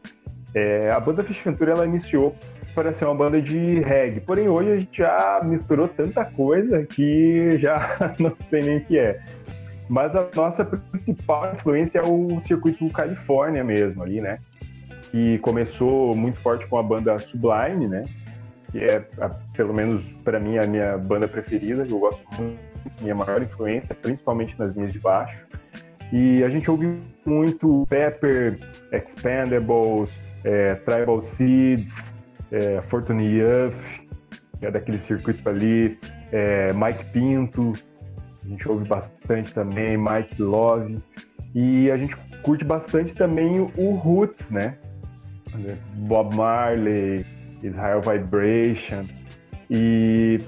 [0.54, 2.34] É, a banda Fish Ventura ela iniciou
[2.74, 4.20] para ser uma banda de reggae.
[4.20, 8.98] Porém, hoje a gente já misturou tanta coisa que já não sei nem o que
[8.98, 9.18] é.
[9.88, 14.38] Mas a nossa principal influência é o circuito Califórnia mesmo ali, né?
[15.10, 18.02] Que começou muito forte com a banda Sublime, né?
[18.70, 19.04] Que é,
[19.54, 22.62] pelo menos para mim, a minha banda preferida, que eu gosto muito,
[23.00, 25.38] minha maior influência, principalmente nas linhas de baixo.
[26.12, 28.58] E a gente ouve muito Pepper,
[28.92, 30.10] Expendables,
[30.48, 31.92] é, Tribal Seeds,
[32.50, 33.76] é, Fortune Youth,
[34.58, 35.98] que é daquele circuito ali,
[36.32, 37.74] é, Mike Pinto,
[38.44, 40.96] a gente ouve bastante também, Mike Love,
[41.54, 44.78] e a gente curte bastante também o Roots, né?
[45.96, 47.24] Bob Marley,
[47.62, 49.06] Israel Vibration,
[49.70, 50.40] e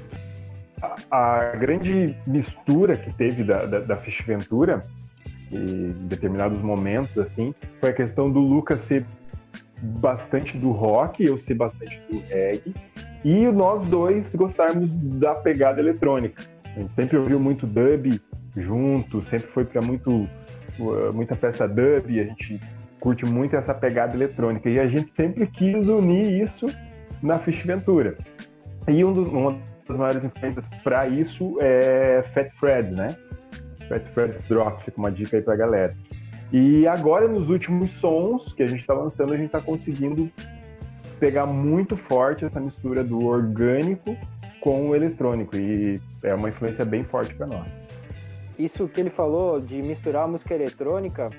[1.10, 4.80] a, grande mistura que teve da, da, da Fish Ventura,
[5.52, 9.04] em determinados momentos, assim, foi a questão do Lucas ser
[9.82, 12.74] bastante do rock, eu sei bastante do reggae,
[13.24, 16.42] e nós dois gostarmos da pegada eletrônica.
[16.76, 18.20] A gente sempre ouviu muito dub
[18.56, 20.24] junto, sempre foi para muito
[21.12, 22.60] muita festa dub, a gente
[23.00, 26.66] curte muito essa pegada eletrônica e a gente sempre quis unir isso
[27.22, 28.16] na Fish Ventura.
[28.88, 33.16] E um dos, uma das maiores influências para isso é Fat Fred, né?
[33.88, 35.92] Fat Fred's Drop, fica uma dica aí pra galera.
[36.52, 40.30] E agora, nos últimos sons que a gente está lançando, a gente está conseguindo
[41.20, 44.16] pegar muito forte essa mistura do orgânico
[44.60, 45.56] com o eletrônico.
[45.56, 47.70] E é uma influência bem forte para nós.
[48.58, 51.30] Isso que ele falou de misturar a música eletrônica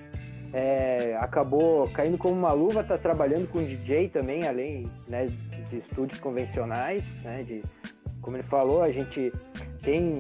[0.54, 5.26] é, acabou caindo como uma luva, tá trabalhando com DJ também, além né,
[5.70, 7.62] de estúdios convencionais, né, de,
[8.22, 9.32] como ele falou, a gente
[9.82, 10.20] tem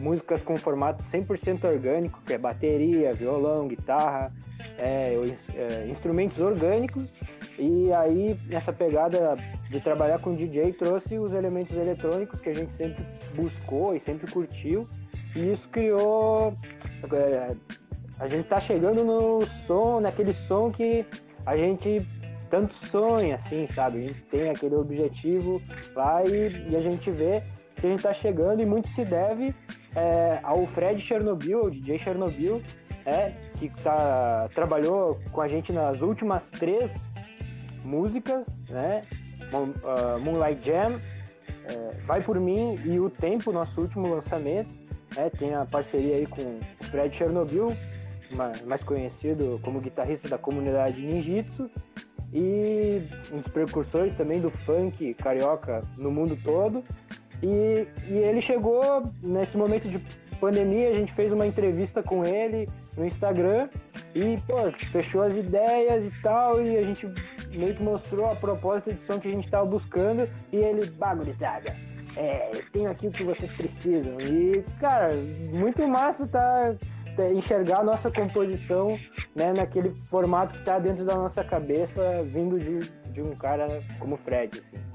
[0.00, 4.32] músicas com formato 100% orgânico, que é bateria, violão, guitarra,
[4.78, 5.14] é,
[5.54, 7.04] é, instrumentos orgânicos.
[7.58, 9.36] E aí, nessa pegada
[9.68, 14.30] de trabalhar com DJ, trouxe os elementos eletrônicos que a gente sempre buscou e sempre
[14.30, 14.86] curtiu.
[15.36, 16.54] E isso criou.
[17.12, 17.50] É,
[18.18, 21.04] a gente tá chegando no som, naquele som que
[21.44, 22.06] a gente
[22.50, 23.98] tanto sonha, assim, sabe?
[23.98, 25.62] A gente tem aquele objetivo
[25.94, 27.42] lá e, e a gente vê
[27.80, 29.54] que a gente tá chegando e muito se deve
[29.96, 32.62] é, ao Fred Chernobyl, o DJ Chernobyl,
[33.06, 37.06] é, que tá, trabalhou com a gente nas últimas três
[37.84, 39.02] músicas, né?
[39.52, 41.00] Uh, Moonlight Jam,
[41.64, 44.74] é, Vai Por Mim e O Tempo, nosso último lançamento.
[45.16, 47.66] É, tem a parceria aí com o Fred Chernobyl,
[48.36, 51.68] ma- mais conhecido como guitarrista da comunidade Ninjitsu,
[52.32, 56.84] e um dos precursores também do funk carioca no mundo todo.
[57.42, 59.98] E, e ele chegou nesse momento de
[60.40, 63.68] pandemia, a gente fez uma entrevista com ele no Instagram
[64.14, 64.56] e, pô,
[64.90, 67.06] fechou as ideias e tal, e a gente
[67.50, 71.76] meio que mostrou a proposta de som que a gente tava buscando, e ele, bagurizada,
[72.16, 74.20] é, tenho aqui o que vocês precisam.
[74.20, 75.08] E, cara,
[75.54, 76.74] muito massa tá,
[77.16, 78.94] tá enxergar a nossa composição,
[79.34, 82.78] né, naquele formato que tá dentro da nossa cabeça, vindo de,
[83.12, 84.89] de um cara como o Fred, assim.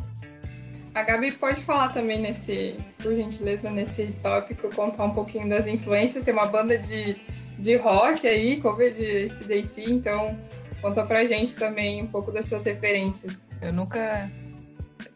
[0.95, 6.23] A Gabi pode falar também nesse, por gentileza, nesse tópico, contar um pouquinho das influências.
[6.23, 7.17] Tem uma banda de,
[7.59, 10.39] de rock aí, cover de CDC, então
[10.81, 13.37] conta pra gente também um pouco das suas referências.
[13.61, 14.31] Eu nunca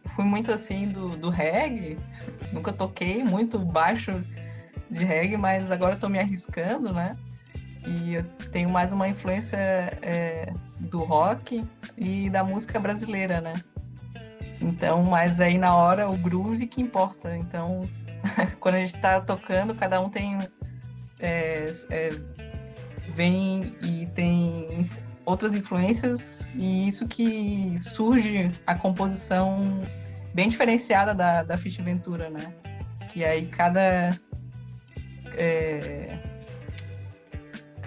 [0.08, 1.96] fui muito assim do, do reggae,
[2.52, 4.22] nunca toquei muito baixo
[4.92, 7.12] de reggae, mas agora eu tô me arriscando, né?
[7.88, 9.58] E eu tenho mais uma influência
[10.02, 11.64] é, do rock
[11.98, 13.54] e da música brasileira, né?
[14.62, 17.36] Então, mas aí na hora o groove que importa.
[17.36, 17.82] Então,
[18.60, 20.38] quando a gente tá tocando, cada um tem.
[21.20, 22.10] é, é,
[23.16, 24.90] vem e tem
[25.26, 29.80] outras influências, e isso que surge a composição
[30.34, 32.54] bem diferenciada da, da Fit Ventura, né?
[33.12, 34.18] Que aí cada.
[35.36, 36.18] é,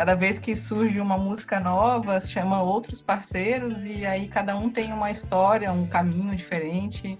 [0.02, 4.92] cada vez que surge uma música nova, chama outros parceiros e aí cada um tem
[4.92, 7.16] uma história, um caminho diferente,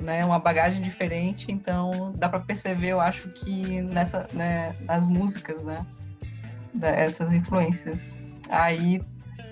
[0.00, 5.62] né, uma bagagem diferente, então dá para perceber, eu acho que nessa, né, nas músicas,
[5.62, 5.76] né,
[6.72, 8.14] dessas influências.
[8.48, 9.02] Aí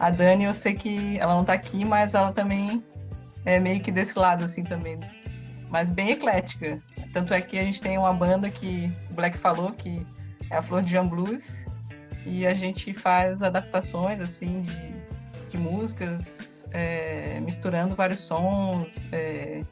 [0.01, 2.83] a Dani, eu sei que ela não tá aqui, mas ela também
[3.45, 4.99] é meio que desse lado assim também,
[5.69, 6.79] mas bem eclética.
[7.13, 10.07] Tanto é que a gente tem uma banda que o Black falou que
[10.51, 11.69] é a Flor de Jean Blues,
[12.27, 14.91] e a gente faz adaptações assim de,
[15.51, 19.63] de músicas é, misturando vários sons é,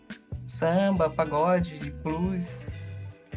[0.46, 2.66] samba pagode blues.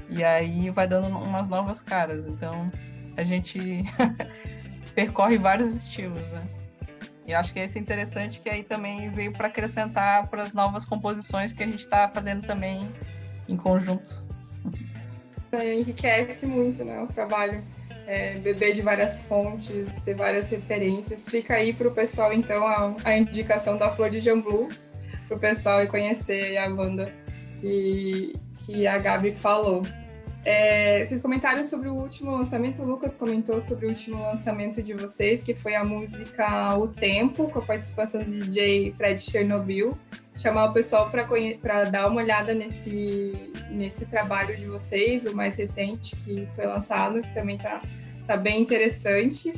[0.09, 2.25] E aí vai dando umas novas caras.
[2.25, 2.69] Então
[3.17, 3.59] a gente
[4.95, 6.41] percorre vários estilos né?
[7.29, 10.83] E acho que esse é interessante que aí também veio para acrescentar para as novas
[10.83, 12.91] composições que a gente está fazendo também
[13.47, 14.25] em conjunto.
[15.53, 17.63] Enriquece muito né, o trabalho.
[18.11, 21.29] É, beber de várias fontes, ter várias referências.
[21.29, 24.87] Fica aí para o pessoal, então, a, a indicação da Flor de Jean Blues,
[25.27, 27.13] para o pessoal conhecer a banda
[27.61, 28.33] que,
[28.65, 29.83] que a Gabi falou.
[30.43, 34.95] É, vocês comentaram sobre o último lançamento, o Lucas comentou sobre o último lançamento de
[34.95, 39.93] vocês, que foi a música O Tempo, com a participação do DJ Fred Chernobyl.
[40.35, 46.15] Chamar o pessoal para dar uma olhada nesse, nesse trabalho de vocês, o mais recente
[46.15, 47.81] que foi lançado, que também está
[48.29, 49.51] tá bem interessante.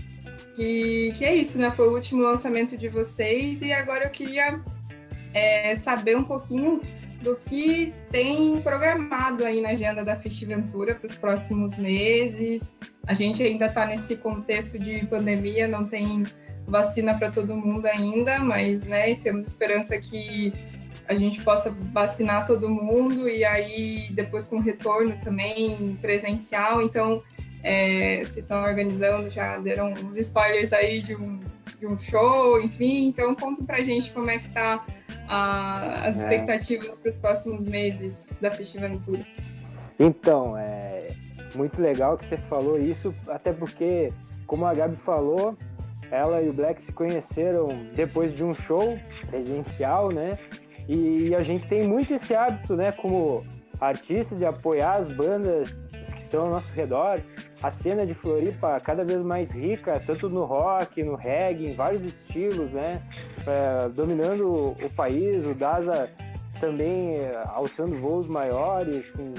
[0.56, 1.70] Que, que é isso, né?
[1.70, 4.62] Foi o último lançamento de vocês e agora eu queria
[5.34, 6.80] é, saber um pouquinho
[7.22, 12.78] do que tem programado aí na agenda da Festiventura para os próximos meses.
[13.06, 16.24] A gente ainda está nesse contexto de pandemia, não tem
[16.66, 20.54] vacina para todo mundo ainda, mas né, temos esperança que
[21.08, 26.82] a gente possa vacinar todo mundo e aí depois com retorno também presencial.
[26.82, 27.22] Então,
[27.64, 31.40] é, vocês estão organizando, já deram uns spoilers aí de um,
[31.80, 33.08] de um show, enfim.
[33.08, 34.86] Então, conta pra gente como é que tá
[35.28, 36.20] a, as É.
[36.22, 39.26] expectativas para os próximos meses da Festiventura.
[40.00, 41.10] Então, é
[41.56, 44.10] muito legal que você falou isso, até porque,
[44.48, 45.56] como a Gabi falou,
[46.10, 48.98] ela e o Black se conheceram depois de um show
[49.30, 50.38] presencial, né?
[50.90, 53.46] E a gente tem muito esse hábito, né, como
[53.80, 55.74] artistas, de apoiar as bandas
[56.32, 57.22] estão ao nosso redor.
[57.62, 62.04] A cena de Floripa cada vez mais rica, tanto no rock, no reggae, em vários
[62.04, 62.94] estilos, né?
[63.46, 66.10] É, dominando o país, o Daza
[66.60, 69.34] também é, alçando voos maiores, com,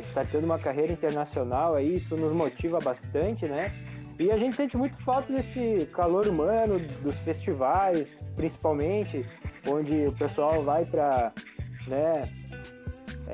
[0.00, 3.72] startando uma carreira internacional aí, isso nos motiva bastante, né?
[4.18, 9.20] E a gente sente muito falta desse calor humano, dos festivais, principalmente,
[9.68, 11.32] onde o pessoal vai para
[11.88, 12.20] né,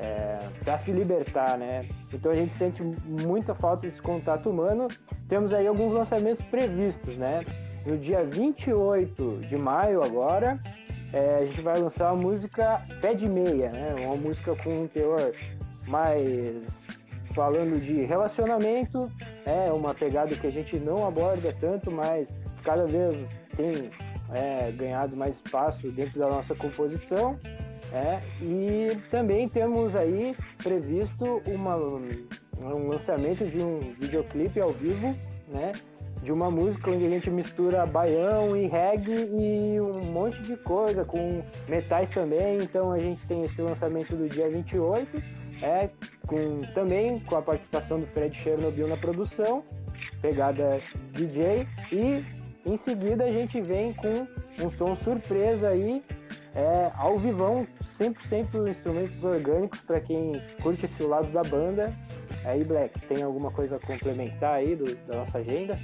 [0.01, 1.85] é, para se libertar, né?
[2.13, 4.87] Então a gente sente muita falta desse contato humano.
[5.27, 7.43] Temos aí alguns lançamentos previstos, né?
[7.85, 10.59] No dia 28 de maio agora,
[11.11, 13.87] é, a gente vai lançar a música Pé de Meia, né?
[14.05, 15.33] Uma música com um teor
[15.87, 16.87] mais
[17.33, 19.01] falando de relacionamento,
[19.45, 22.33] é uma pegada que a gente não aborda tanto, mas
[22.63, 23.17] cada vez
[23.55, 23.91] tem
[24.33, 27.37] é, ganhado mais espaço dentro da nossa composição.
[27.91, 35.11] É, e também temos aí previsto uma, um lançamento de um videoclipe ao vivo,
[35.47, 35.71] né?
[36.21, 41.03] De uma música onde a gente mistura baião e reggae e um monte de coisa,
[41.05, 42.57] com metais também.
[42.61, 45.23] Então a gente tem esse lançamento do dia 28,
[45.63, 45.89] é,
[46.27, 49.63] com, também com a participação do Fred Chernobyl na produção,
[50.21, 50.81] pegada
[51.13, 52.23] DJ, e
[52.65, 54.27] em seguida a gente vem com
[54.63, 56.03] um som surpresa aí,
[56.59, 57.65] é, ao vivão,
[57.97, 61.85] 100% instrumentos orgânicos para quem curte esse lado da banda.
[62.43, 65.79] Aí, Black, tem alguma coisa a complementar aí do, da nossa agenda?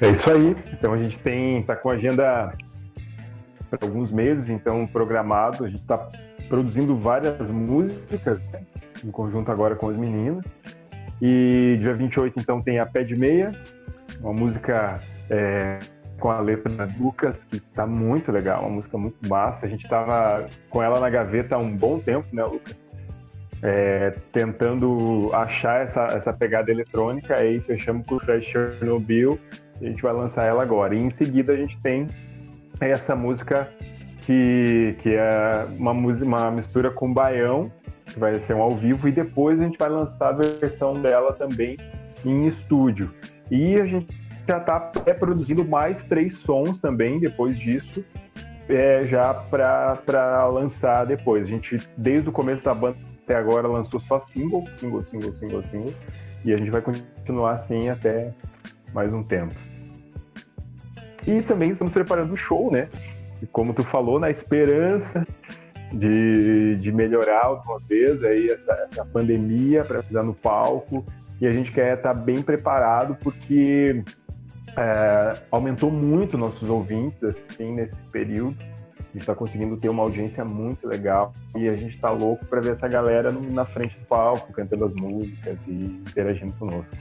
[0.00, 0.54] É isso aí.
[0.72, 2.52] Então a gente tem tá com a agenda
[3.70, 5.64] para alguns meses, então programado.
[5.64, 5.96] A gente está
[6.48, 8.66] produzindo várias músicas né,
[9.02, 10.44] em conjunto agora com as meninas.
[11.20, 13.50] E dia 28 então tem a Pé de Meia,
[14.20, 15.78] uma música é,
[16.18, 19.64] com a letra da Lucas, que está muito legal, uma música muito massa.
[19.64, 22.76] A gente estava com ela na gaveta há um bom tempo, né, Lucas?
[23.60, 29.38] É, tentando achar essa, essa pegada eletrônica, aí fechamos com o Fred Chernobyl
[29.80, 30.94] a gente vai lançar ela agora.
[30.94, 32.06] E em seguida a gente tem
[32.80, 33.70] essa música
[34.22, 37.64] que, que é uma, uma mistura com baião,
[38.06, 41.32] que vai ser um ao vivo, e depois a gente vai lançar a versão dela
[41.32, 41.76] também
[42.24, 43.12] em estúdio.
[43.50, 44.14] E a gente
[44.48, 44.80] já está
[45.18, 48.02] produzindo mais três sons também depois disso,
[48.68, 51.44] é, já para lançar depois.
[51.44, 55.64] A gente, desde o começo da banda até agora, lançou só single, single, single, single,
[55.64, 55.94] single,
[56.44, 58.32] e a gente vai continuar assim até
[58.94, 59.54] mais um tempo.
[61.26, 62.88] E também estamos preparando o show, né?
[63.42, 65.26] E como tu falou, na esperança
[65.92, 71.04] de, de melhorar alguma vez aí essa, essa pandemia para pisar no palco.
[71.40, 74.02] E a gente quer estar bem preparado porque
[74.76, 78.56] é, aumentou muito nossos ouvintes assim nesse período.
[78.98, 82.60] A gente está conseguindo ter uma audiência muito legal e a gente está louco para
[82.60, 86.94] ver essa galera na frente do palco, cantando as músicas e interagindo conosco.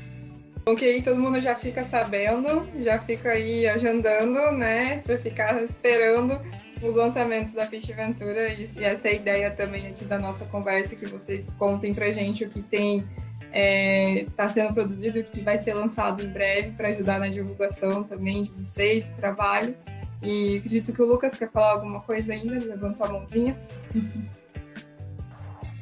[0.66, 6.38] Ok, todo mundo já fica sabendo, já fica aí agendando, né, para ficar esperando
[6.82, 10.96] os lançamentos da Fish Ventura e, essa é a ideia também aqui da nossa conversa,
[10.96, 13.02] que vocês contem pra gente o que tem
[13.48, 18.04] está é, tá sendo produzido, que vai ser lançado em breve para ajudar na divulgação
[18.04, 19.76] também de vocês, trabalho.
[20.22, 23.58] E acredito que o Lucas quer falar alguma coisa ainda, levantou a mãozinha.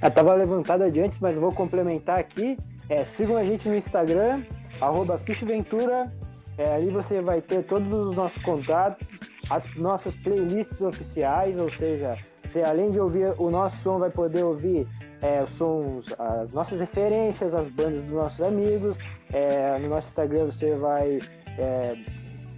[0.04, 2.58] Estava levantada de antes, mas vou complementar aqui.
[2.90, 4.44] É, sigam a gente no Instagram,
[4.80, 6.14] arroba Fishventura.
[6.58, 9.08] É, ali você vai ter todos os nossos contatos,
[9.50, 12.18] as nossas playlists oficiais, ou seja,
[12.56, 14.88] você além de ouvir o nosso som, vai poder ouvir
[15.22, 18.96] é, os sons, as nossas referências, as bandas dos nossos amigos.
[19.34, 21.20] É, no nosso Instagram você vai
[21.58, 21.98] é,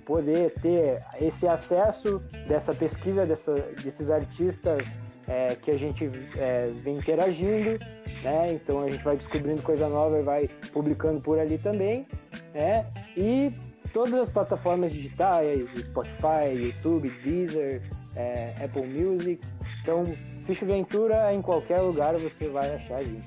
[0.06, 4.86] poder ter esse acesso dessa pesquisa dessa, desses artistas
[5.28, 6.06] é, que a gente
[6.38, 7.78] é, vem interagindo
[8.24, 8.52] né?
[8.52, 12.08] Então a gente vai descobrindo coisa nova e vai publicando por ali também,
[12.54, 12.86] né?
[13.16, 13.54] E
[13.94, 17.84] todas as plataformas digitais, Spotify, YouTube, Deezer,
[18.16, 19.40] é, Apple Music.
[19.88, 20.04] Então,
[20.46, 23.26] Ficha Ventura em qualquer lugar você vai achar gente.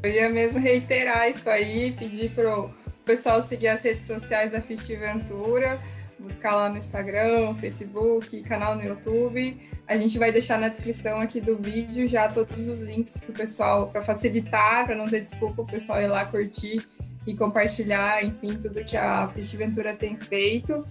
[0.00, 2.70] Eu ia mesmo reiterar isso aí, pedir pro
[3.04, 5.76] pessoal seguir as redes sociais da Ficha Ventura
[6.20, 9.56] buscar lá no Instagram, Facebook, canal no YouTube.
[9.86, 13.32] A gente vai deixar na descrição aqui do vídeo já todos os links para o
[13.32, 16.86] pessoal, para facilitar, para não ter desculpa o pessoal ir lá curtir
[17.26, 20.84] e compartilhar, enfim, tudo que a Festiventura tem feito.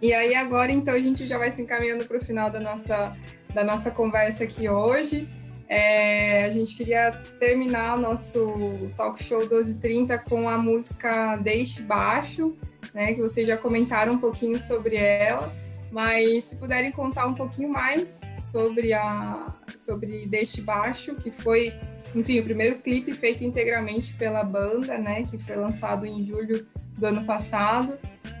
[0.00, 3.16] E aí agora, então, a gente já vai se encaminhando para o final da nossa,
[3.54, 5.28] da nossa conversa aqui hoje.
[5.68, 12.54] É, a gente queria terminar nosso talk show 1230 com a música Deixe Baixo,
[12.92, 15.50] né, que vocês já comentaram um pouquinho sobre ela,
[15.90, 19.46] mas se puderem contar um pouquinho mais sobre a
[19.76, 21.72] sobre Deste Baixo, que foi,
[22.14, 26.66] enfim, o primeiro clipe feito integralmente pela banda, né, que foi lançado em julho
[26.98, 27.98] do ano passado,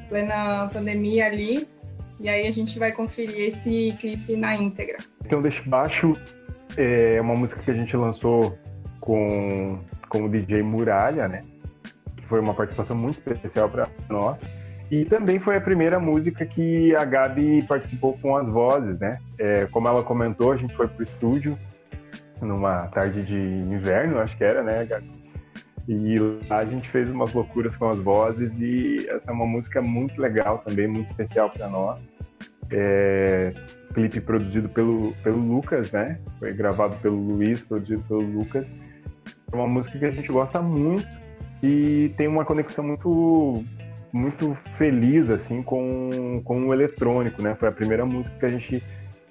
[0.08, 1.66] plena pandemia ali.
[2.20, 4.98] E aí a gente vai conferir esse clipe na íntegra.
[5.24, 6.16] Então, Deste Baixo
[6.76, 8.58] é uma música que a gente lançou
[9.00, 11.40] com, com o DJ Muralha, né?
[12.24, 14.38] que foi uma participação muito especial para nós.
[14.90, 19.18] E também foi a primeira música que a Gabi participou com as vozes, né?
[19.38, 21.58] É, como ela comentou, a gente foi pro estúdio
[22.40, 23.38] numa tarde de
[23.72, 25.23] inverno, acho que era, né, Gabi?
[25.86, 26.18] E
[26.48, 30.20] lá a gente fez umas loucuras com as vozes e essa é uma música muito
[30.20, 32.02] legal também, muito especial para nós.
[32.70, 33.50] É,
[33.92, 36.18] clipe produzido pelo, pelo Lucas, né?
[36.38, 38.70] Foi gravado pelo Luiz, produzido pelo Lucas.
[39.52, 41.06] É uma música que a gente gosta muito
[41.62, 43.64] e tem uma conexão muito
[44.12, 47.54] muito feliz assim com, com o eletrônico, né?
[47.56, 48.82] Foi a primeira música que a gente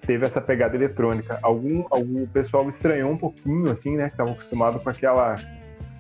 [0.01, 1.39] teve essa pegada eletrônica.
[1.41, 4.06] Algum, algum pessoal estranhou um pouquinho, assim, né?
[4.06, 5.36] Que estavam acostumados com aquela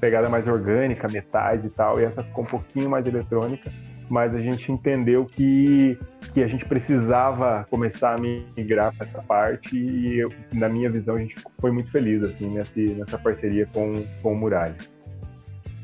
[0.03, 3.71] pegada mais orgânica, metais e tal, e essa ficou um pouquinho mais eletrônica,
[4.09, 5.97] mas a gente entendeu que,
[6.33, 11.15] que a gente precisava começar a migrar para essa parte e, eu, na minha visão,
[11.15, 14.75] a gente foi muito feliz, assim, nessa, nessa parceria com, com o Muralha.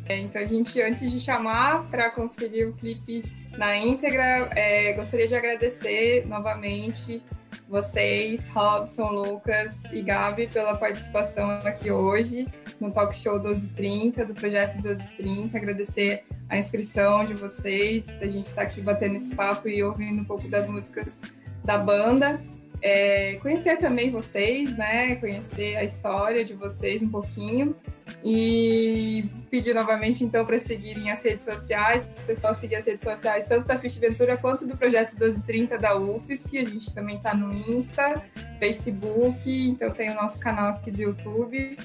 [0.09, 3.24] É, então, a gente, antes de chamar para conferir o clipe
[3.57, 7.24] na íntegra, é, gostaria de agradecer novamente
[7.70, 12.45] vocês, Robson, Lucas e Gabi, pela participação aqui hoje
[12.80, 15.57] no Talk Show 1230, do Projeto 1230.
[15.57, 20.21] Agradecer a inscrição de vocês, da gente estar tá aqui batendo esse papo e ouvindo
[20.21, 21.19] um pouco das músicas
[21.63, 22.41] da banda.
[22.82, 25.15] É, conhecer também vocês, né?
[25.15, 27.75] Conhecer a história de vocês um pouquinho.
[28.23, 33.45] E pedir novamente, então, para seguirem as redes sociais, o pessoal seguir as redes sociais,
[33.45, 36.57] tanto da Fish Ventura quanto do Projeto 1230 da UFSC.
[36.57, 38.21] A gente também está no Insta,
[38.59, 41.77] Facebook, então tem o nosso canal aqui do YouTube.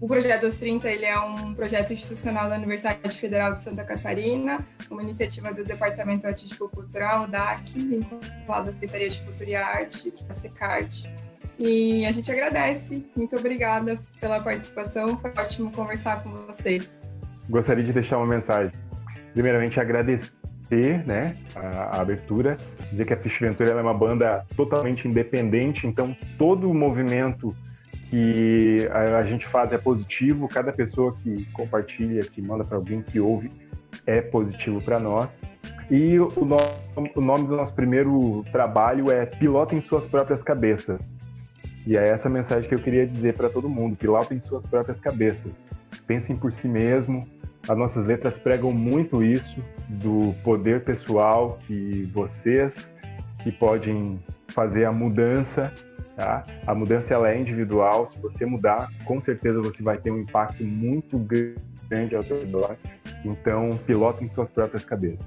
[0.00, 4.58] O Projeto 230 ele é um projeto institucional da Universidade Federal de Santa Catarina,
[4.90, 10.24] uma iniciativa do Departamento Artístico Cultural, DAC, vinculado à Secretaria de Cultura e Arte, que
[10.24, 11.04] é a SECART.
[11.58, 13.06] E a gente agradece.
[13.16, 15.16] Muito obrigada pela participação.
[15.16, 16.90] Foi ótimo conversar com vocês.
[17.48, 18.72] Gostaria de deixar uma mensagem.
[19.32, 20.32] Primeiramente, agradecer
[21.06, 22.58] né, a, a abertura,
[22.90, 27.54] dizer que a Fish Ventura é uma banda totalmente independente, então todo o movimento
[28.14, 33.02] que a, a gente faz é positivo, cada pessoa que compartilha, que manda para alguém,
[33.02, 33.50] que ouve,
[34.06, 35.28] é positivo para nós.
[35.90, 36.56] E o, no,
[37.16, 41.00] o nome do nosso primeiro trabalho é Pilotem Suas Próprias Cabeças.
[41.84, 45.52] E é essa mensagem que eu queria dizer para todo mundo: pilotem suas próprias cabeças.
[46.06, 47.18] Pensem por si mesmo.
[47.68, 49.56] As nossas letras pregam muito isso
[49.88, 52.72] do poder pessoal que vocês
[53.42, 55.72] que podem fazer a mudança,
[56.16, 56.42] tá?
[56.66, 58.10] A mudança ela é individual.
[58.14, 61.18] Se você mudar, com certeza você vai ter um impacto muito
[61.88, 62.76] grande ao seu redor.
[63.24, 65.26] Então, pilotem suas próprias cabeças.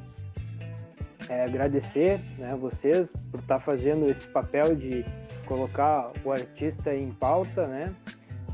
[1.30, 5.04] É, agradecer né, vocês por estar fazendo esse papel de
[5.46, 7.88] colocar o artista em pauta, né?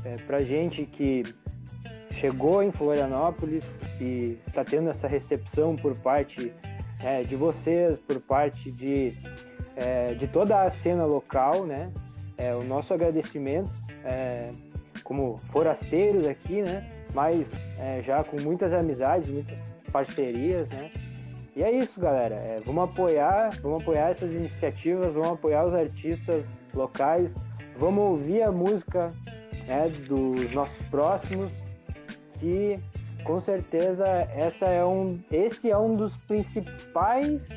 [0.04, 1.24] É, para gente que
[2.16, 3.64] chegou em Florianópolis
[4.02, 6.52] e está tendo essa recepção por parte
[7.02, 9.16] é, de vocês, por parte de,
[9.76, 11.92] é, de toda a cena local, né?
[12.38, 13.72] É, o nosso agradecimento
[14.04, 14.50] é,
[15.04, 16.90] como forasteiros aqui, né?
[17.14, 19.58] Mas é, já com muitas amizades, muitas
[19.92, 20.92] parcerias, né?
[21.56, 22.36] E é isso, galera.
[22.36, 27.36] É, vamos apoiar, vamos apoiar essas iniciativas, vamos apoiar os artistas locais,
[27.78, 29.08] vamos ouvir a música
[29.68, 31.52] né, dos nossos próximos,
[32.40, 32.76] que
[33.24, 34.06] com certeza
[34.36, 37.48] essa é um, esse é um dos principais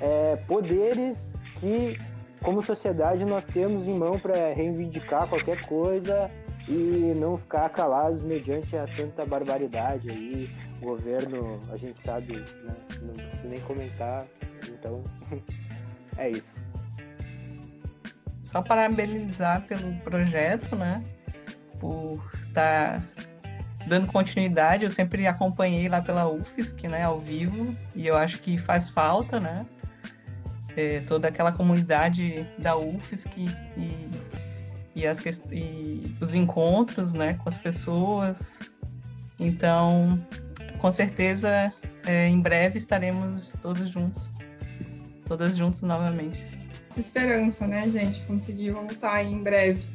[0.00, 1.98] é, poderes que,
[2.42, 6.28] como sociedade, nós temos em mão para reivindicar qualquer coisa
[6.68, 10.50] e não ficar calados mediante a tanta barbaridade aí.
[10.80, 12.72] O governo, a gente sabe, né?
[13.02, 14.26] não preciso nem comentar,
[14.68, 15.02] então
[16.16, 16.70] é isso.
[18.42, 21.02] Só parabenizar pelo projeto, né?
[21.78, 23.02] Por estar tá
[23.86, 24.84] dando continuidade.
[24.84, 27.04] Eu sempre acompanhei lá pela UFSC, né?
[27.04, 29.60] Ao vivo, e eu acho que faz falta, né?
[30.76, 33.28] É, toda aquela comunidade da UFSC
[33.76, 34.30] e
[34.94, 35.18] e, as,
[35.50, 38.60] e os encontros né, com as pessoas.
[39.38, 40.14] Então,
[40.78, 41.72] com certeza,
[42.06, 44.38] é, em breve estaremos todos juntos,
[45.26, 46.42] todas juntos novamente.
[46.90, 48.22] Essa esperança, né, gente?
[48.22, 49.88] Conseguir voltar em breve.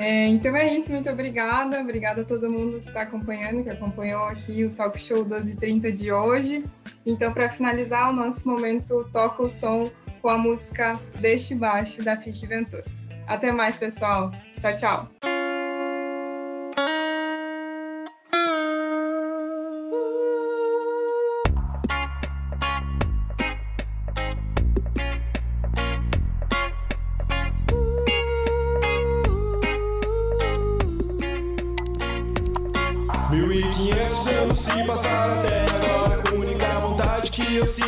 [0.00, 1.78] É, então é isso, muito obrigada.
[1.78, 6.10] Obrigada a todo mundo que está acompanhando, que acompanhou aqui o Talk Show 1230 de
[6.10, 6.64] hoje.
[7.04, 9.90] Então, para finalizar o nosso momento, toca o som
[10.22, 12.84] com a música Deixe Baixo da Fish Ventura.
[13.26, 14.30] Até mais, pessoal.
[14.58, 15.29] Tchau, tchau.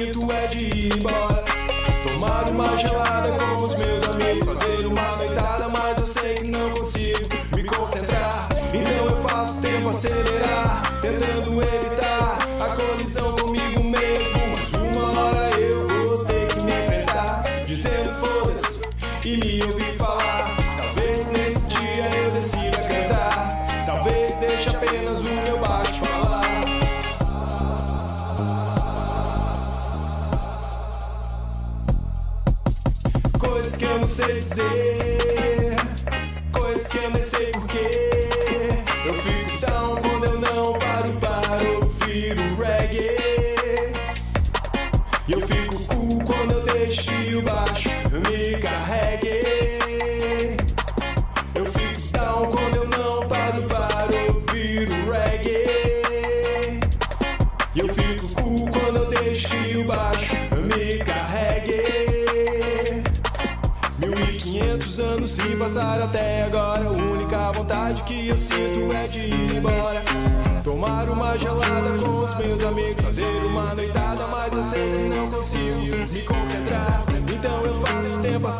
[0.03, 1.45] Sinto é de ir embora.
[2.03, 6.71] Tomar uma gelada com os meus amigos, fazer uma noitada, mas eu sei que não
[6.71, 7.21] consigo
[7.55, 8.49] me concentrar.
[8.75, 14.33] Então eu faço tempo acelerar, tentando evitar a colisão comigo mesmo.
[14.51, 18.81] Mas uma hora eu vou ter que me enfrentar, dizendo foda-se
[19.25, 20.57] e me ouvir falar.
[20.77, 26.32] Talvez nesse dia eu decida cantar, talvez deixe apenas o meu baixo falar.
[34.23, 35.22] sexy.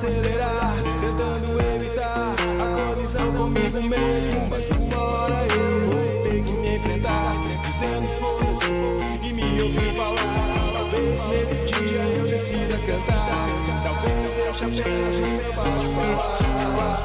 [0.07, 0.69] Acelerar.
[1.01, 4.49] Tentando evitar a colisão comigo mesmo.
[4.51, 7.31] Mas uma hora eu vou ter que me enfrentar.
[7.63, 10.73] Dizendo foda-se e me ouvir falar.
[10.73, 13.49] Talvez nesse dia eu decida cantar.
[13.83, 17.02] Talvez deixe apenas o meu baixo falar.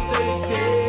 [0.00, 0.79] Sei dizer.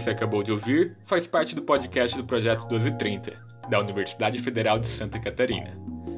[0.00, 3.34] Você acabou de ouvir faz parte do podcast do Projeto 1230,
[3.68, 5.70] da Universidade Federal de Santa Catarina.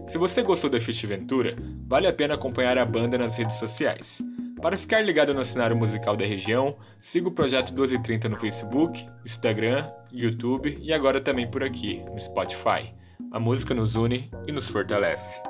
[0.08, 1.56] Se você gostou da Festiventura,
[1.88, 4.22] vale a pena acompanhar a banda nas redes sociais.
[4.60, 9.90] Para ficar ligado no cenário musical da região, siga o Projeto 1230 no Facebook, Instagram,
[10.12, 12.94] YouTube e agora também por aqui, no Spotify.
[13.32, 15.40] A música nos une e nos fortalece.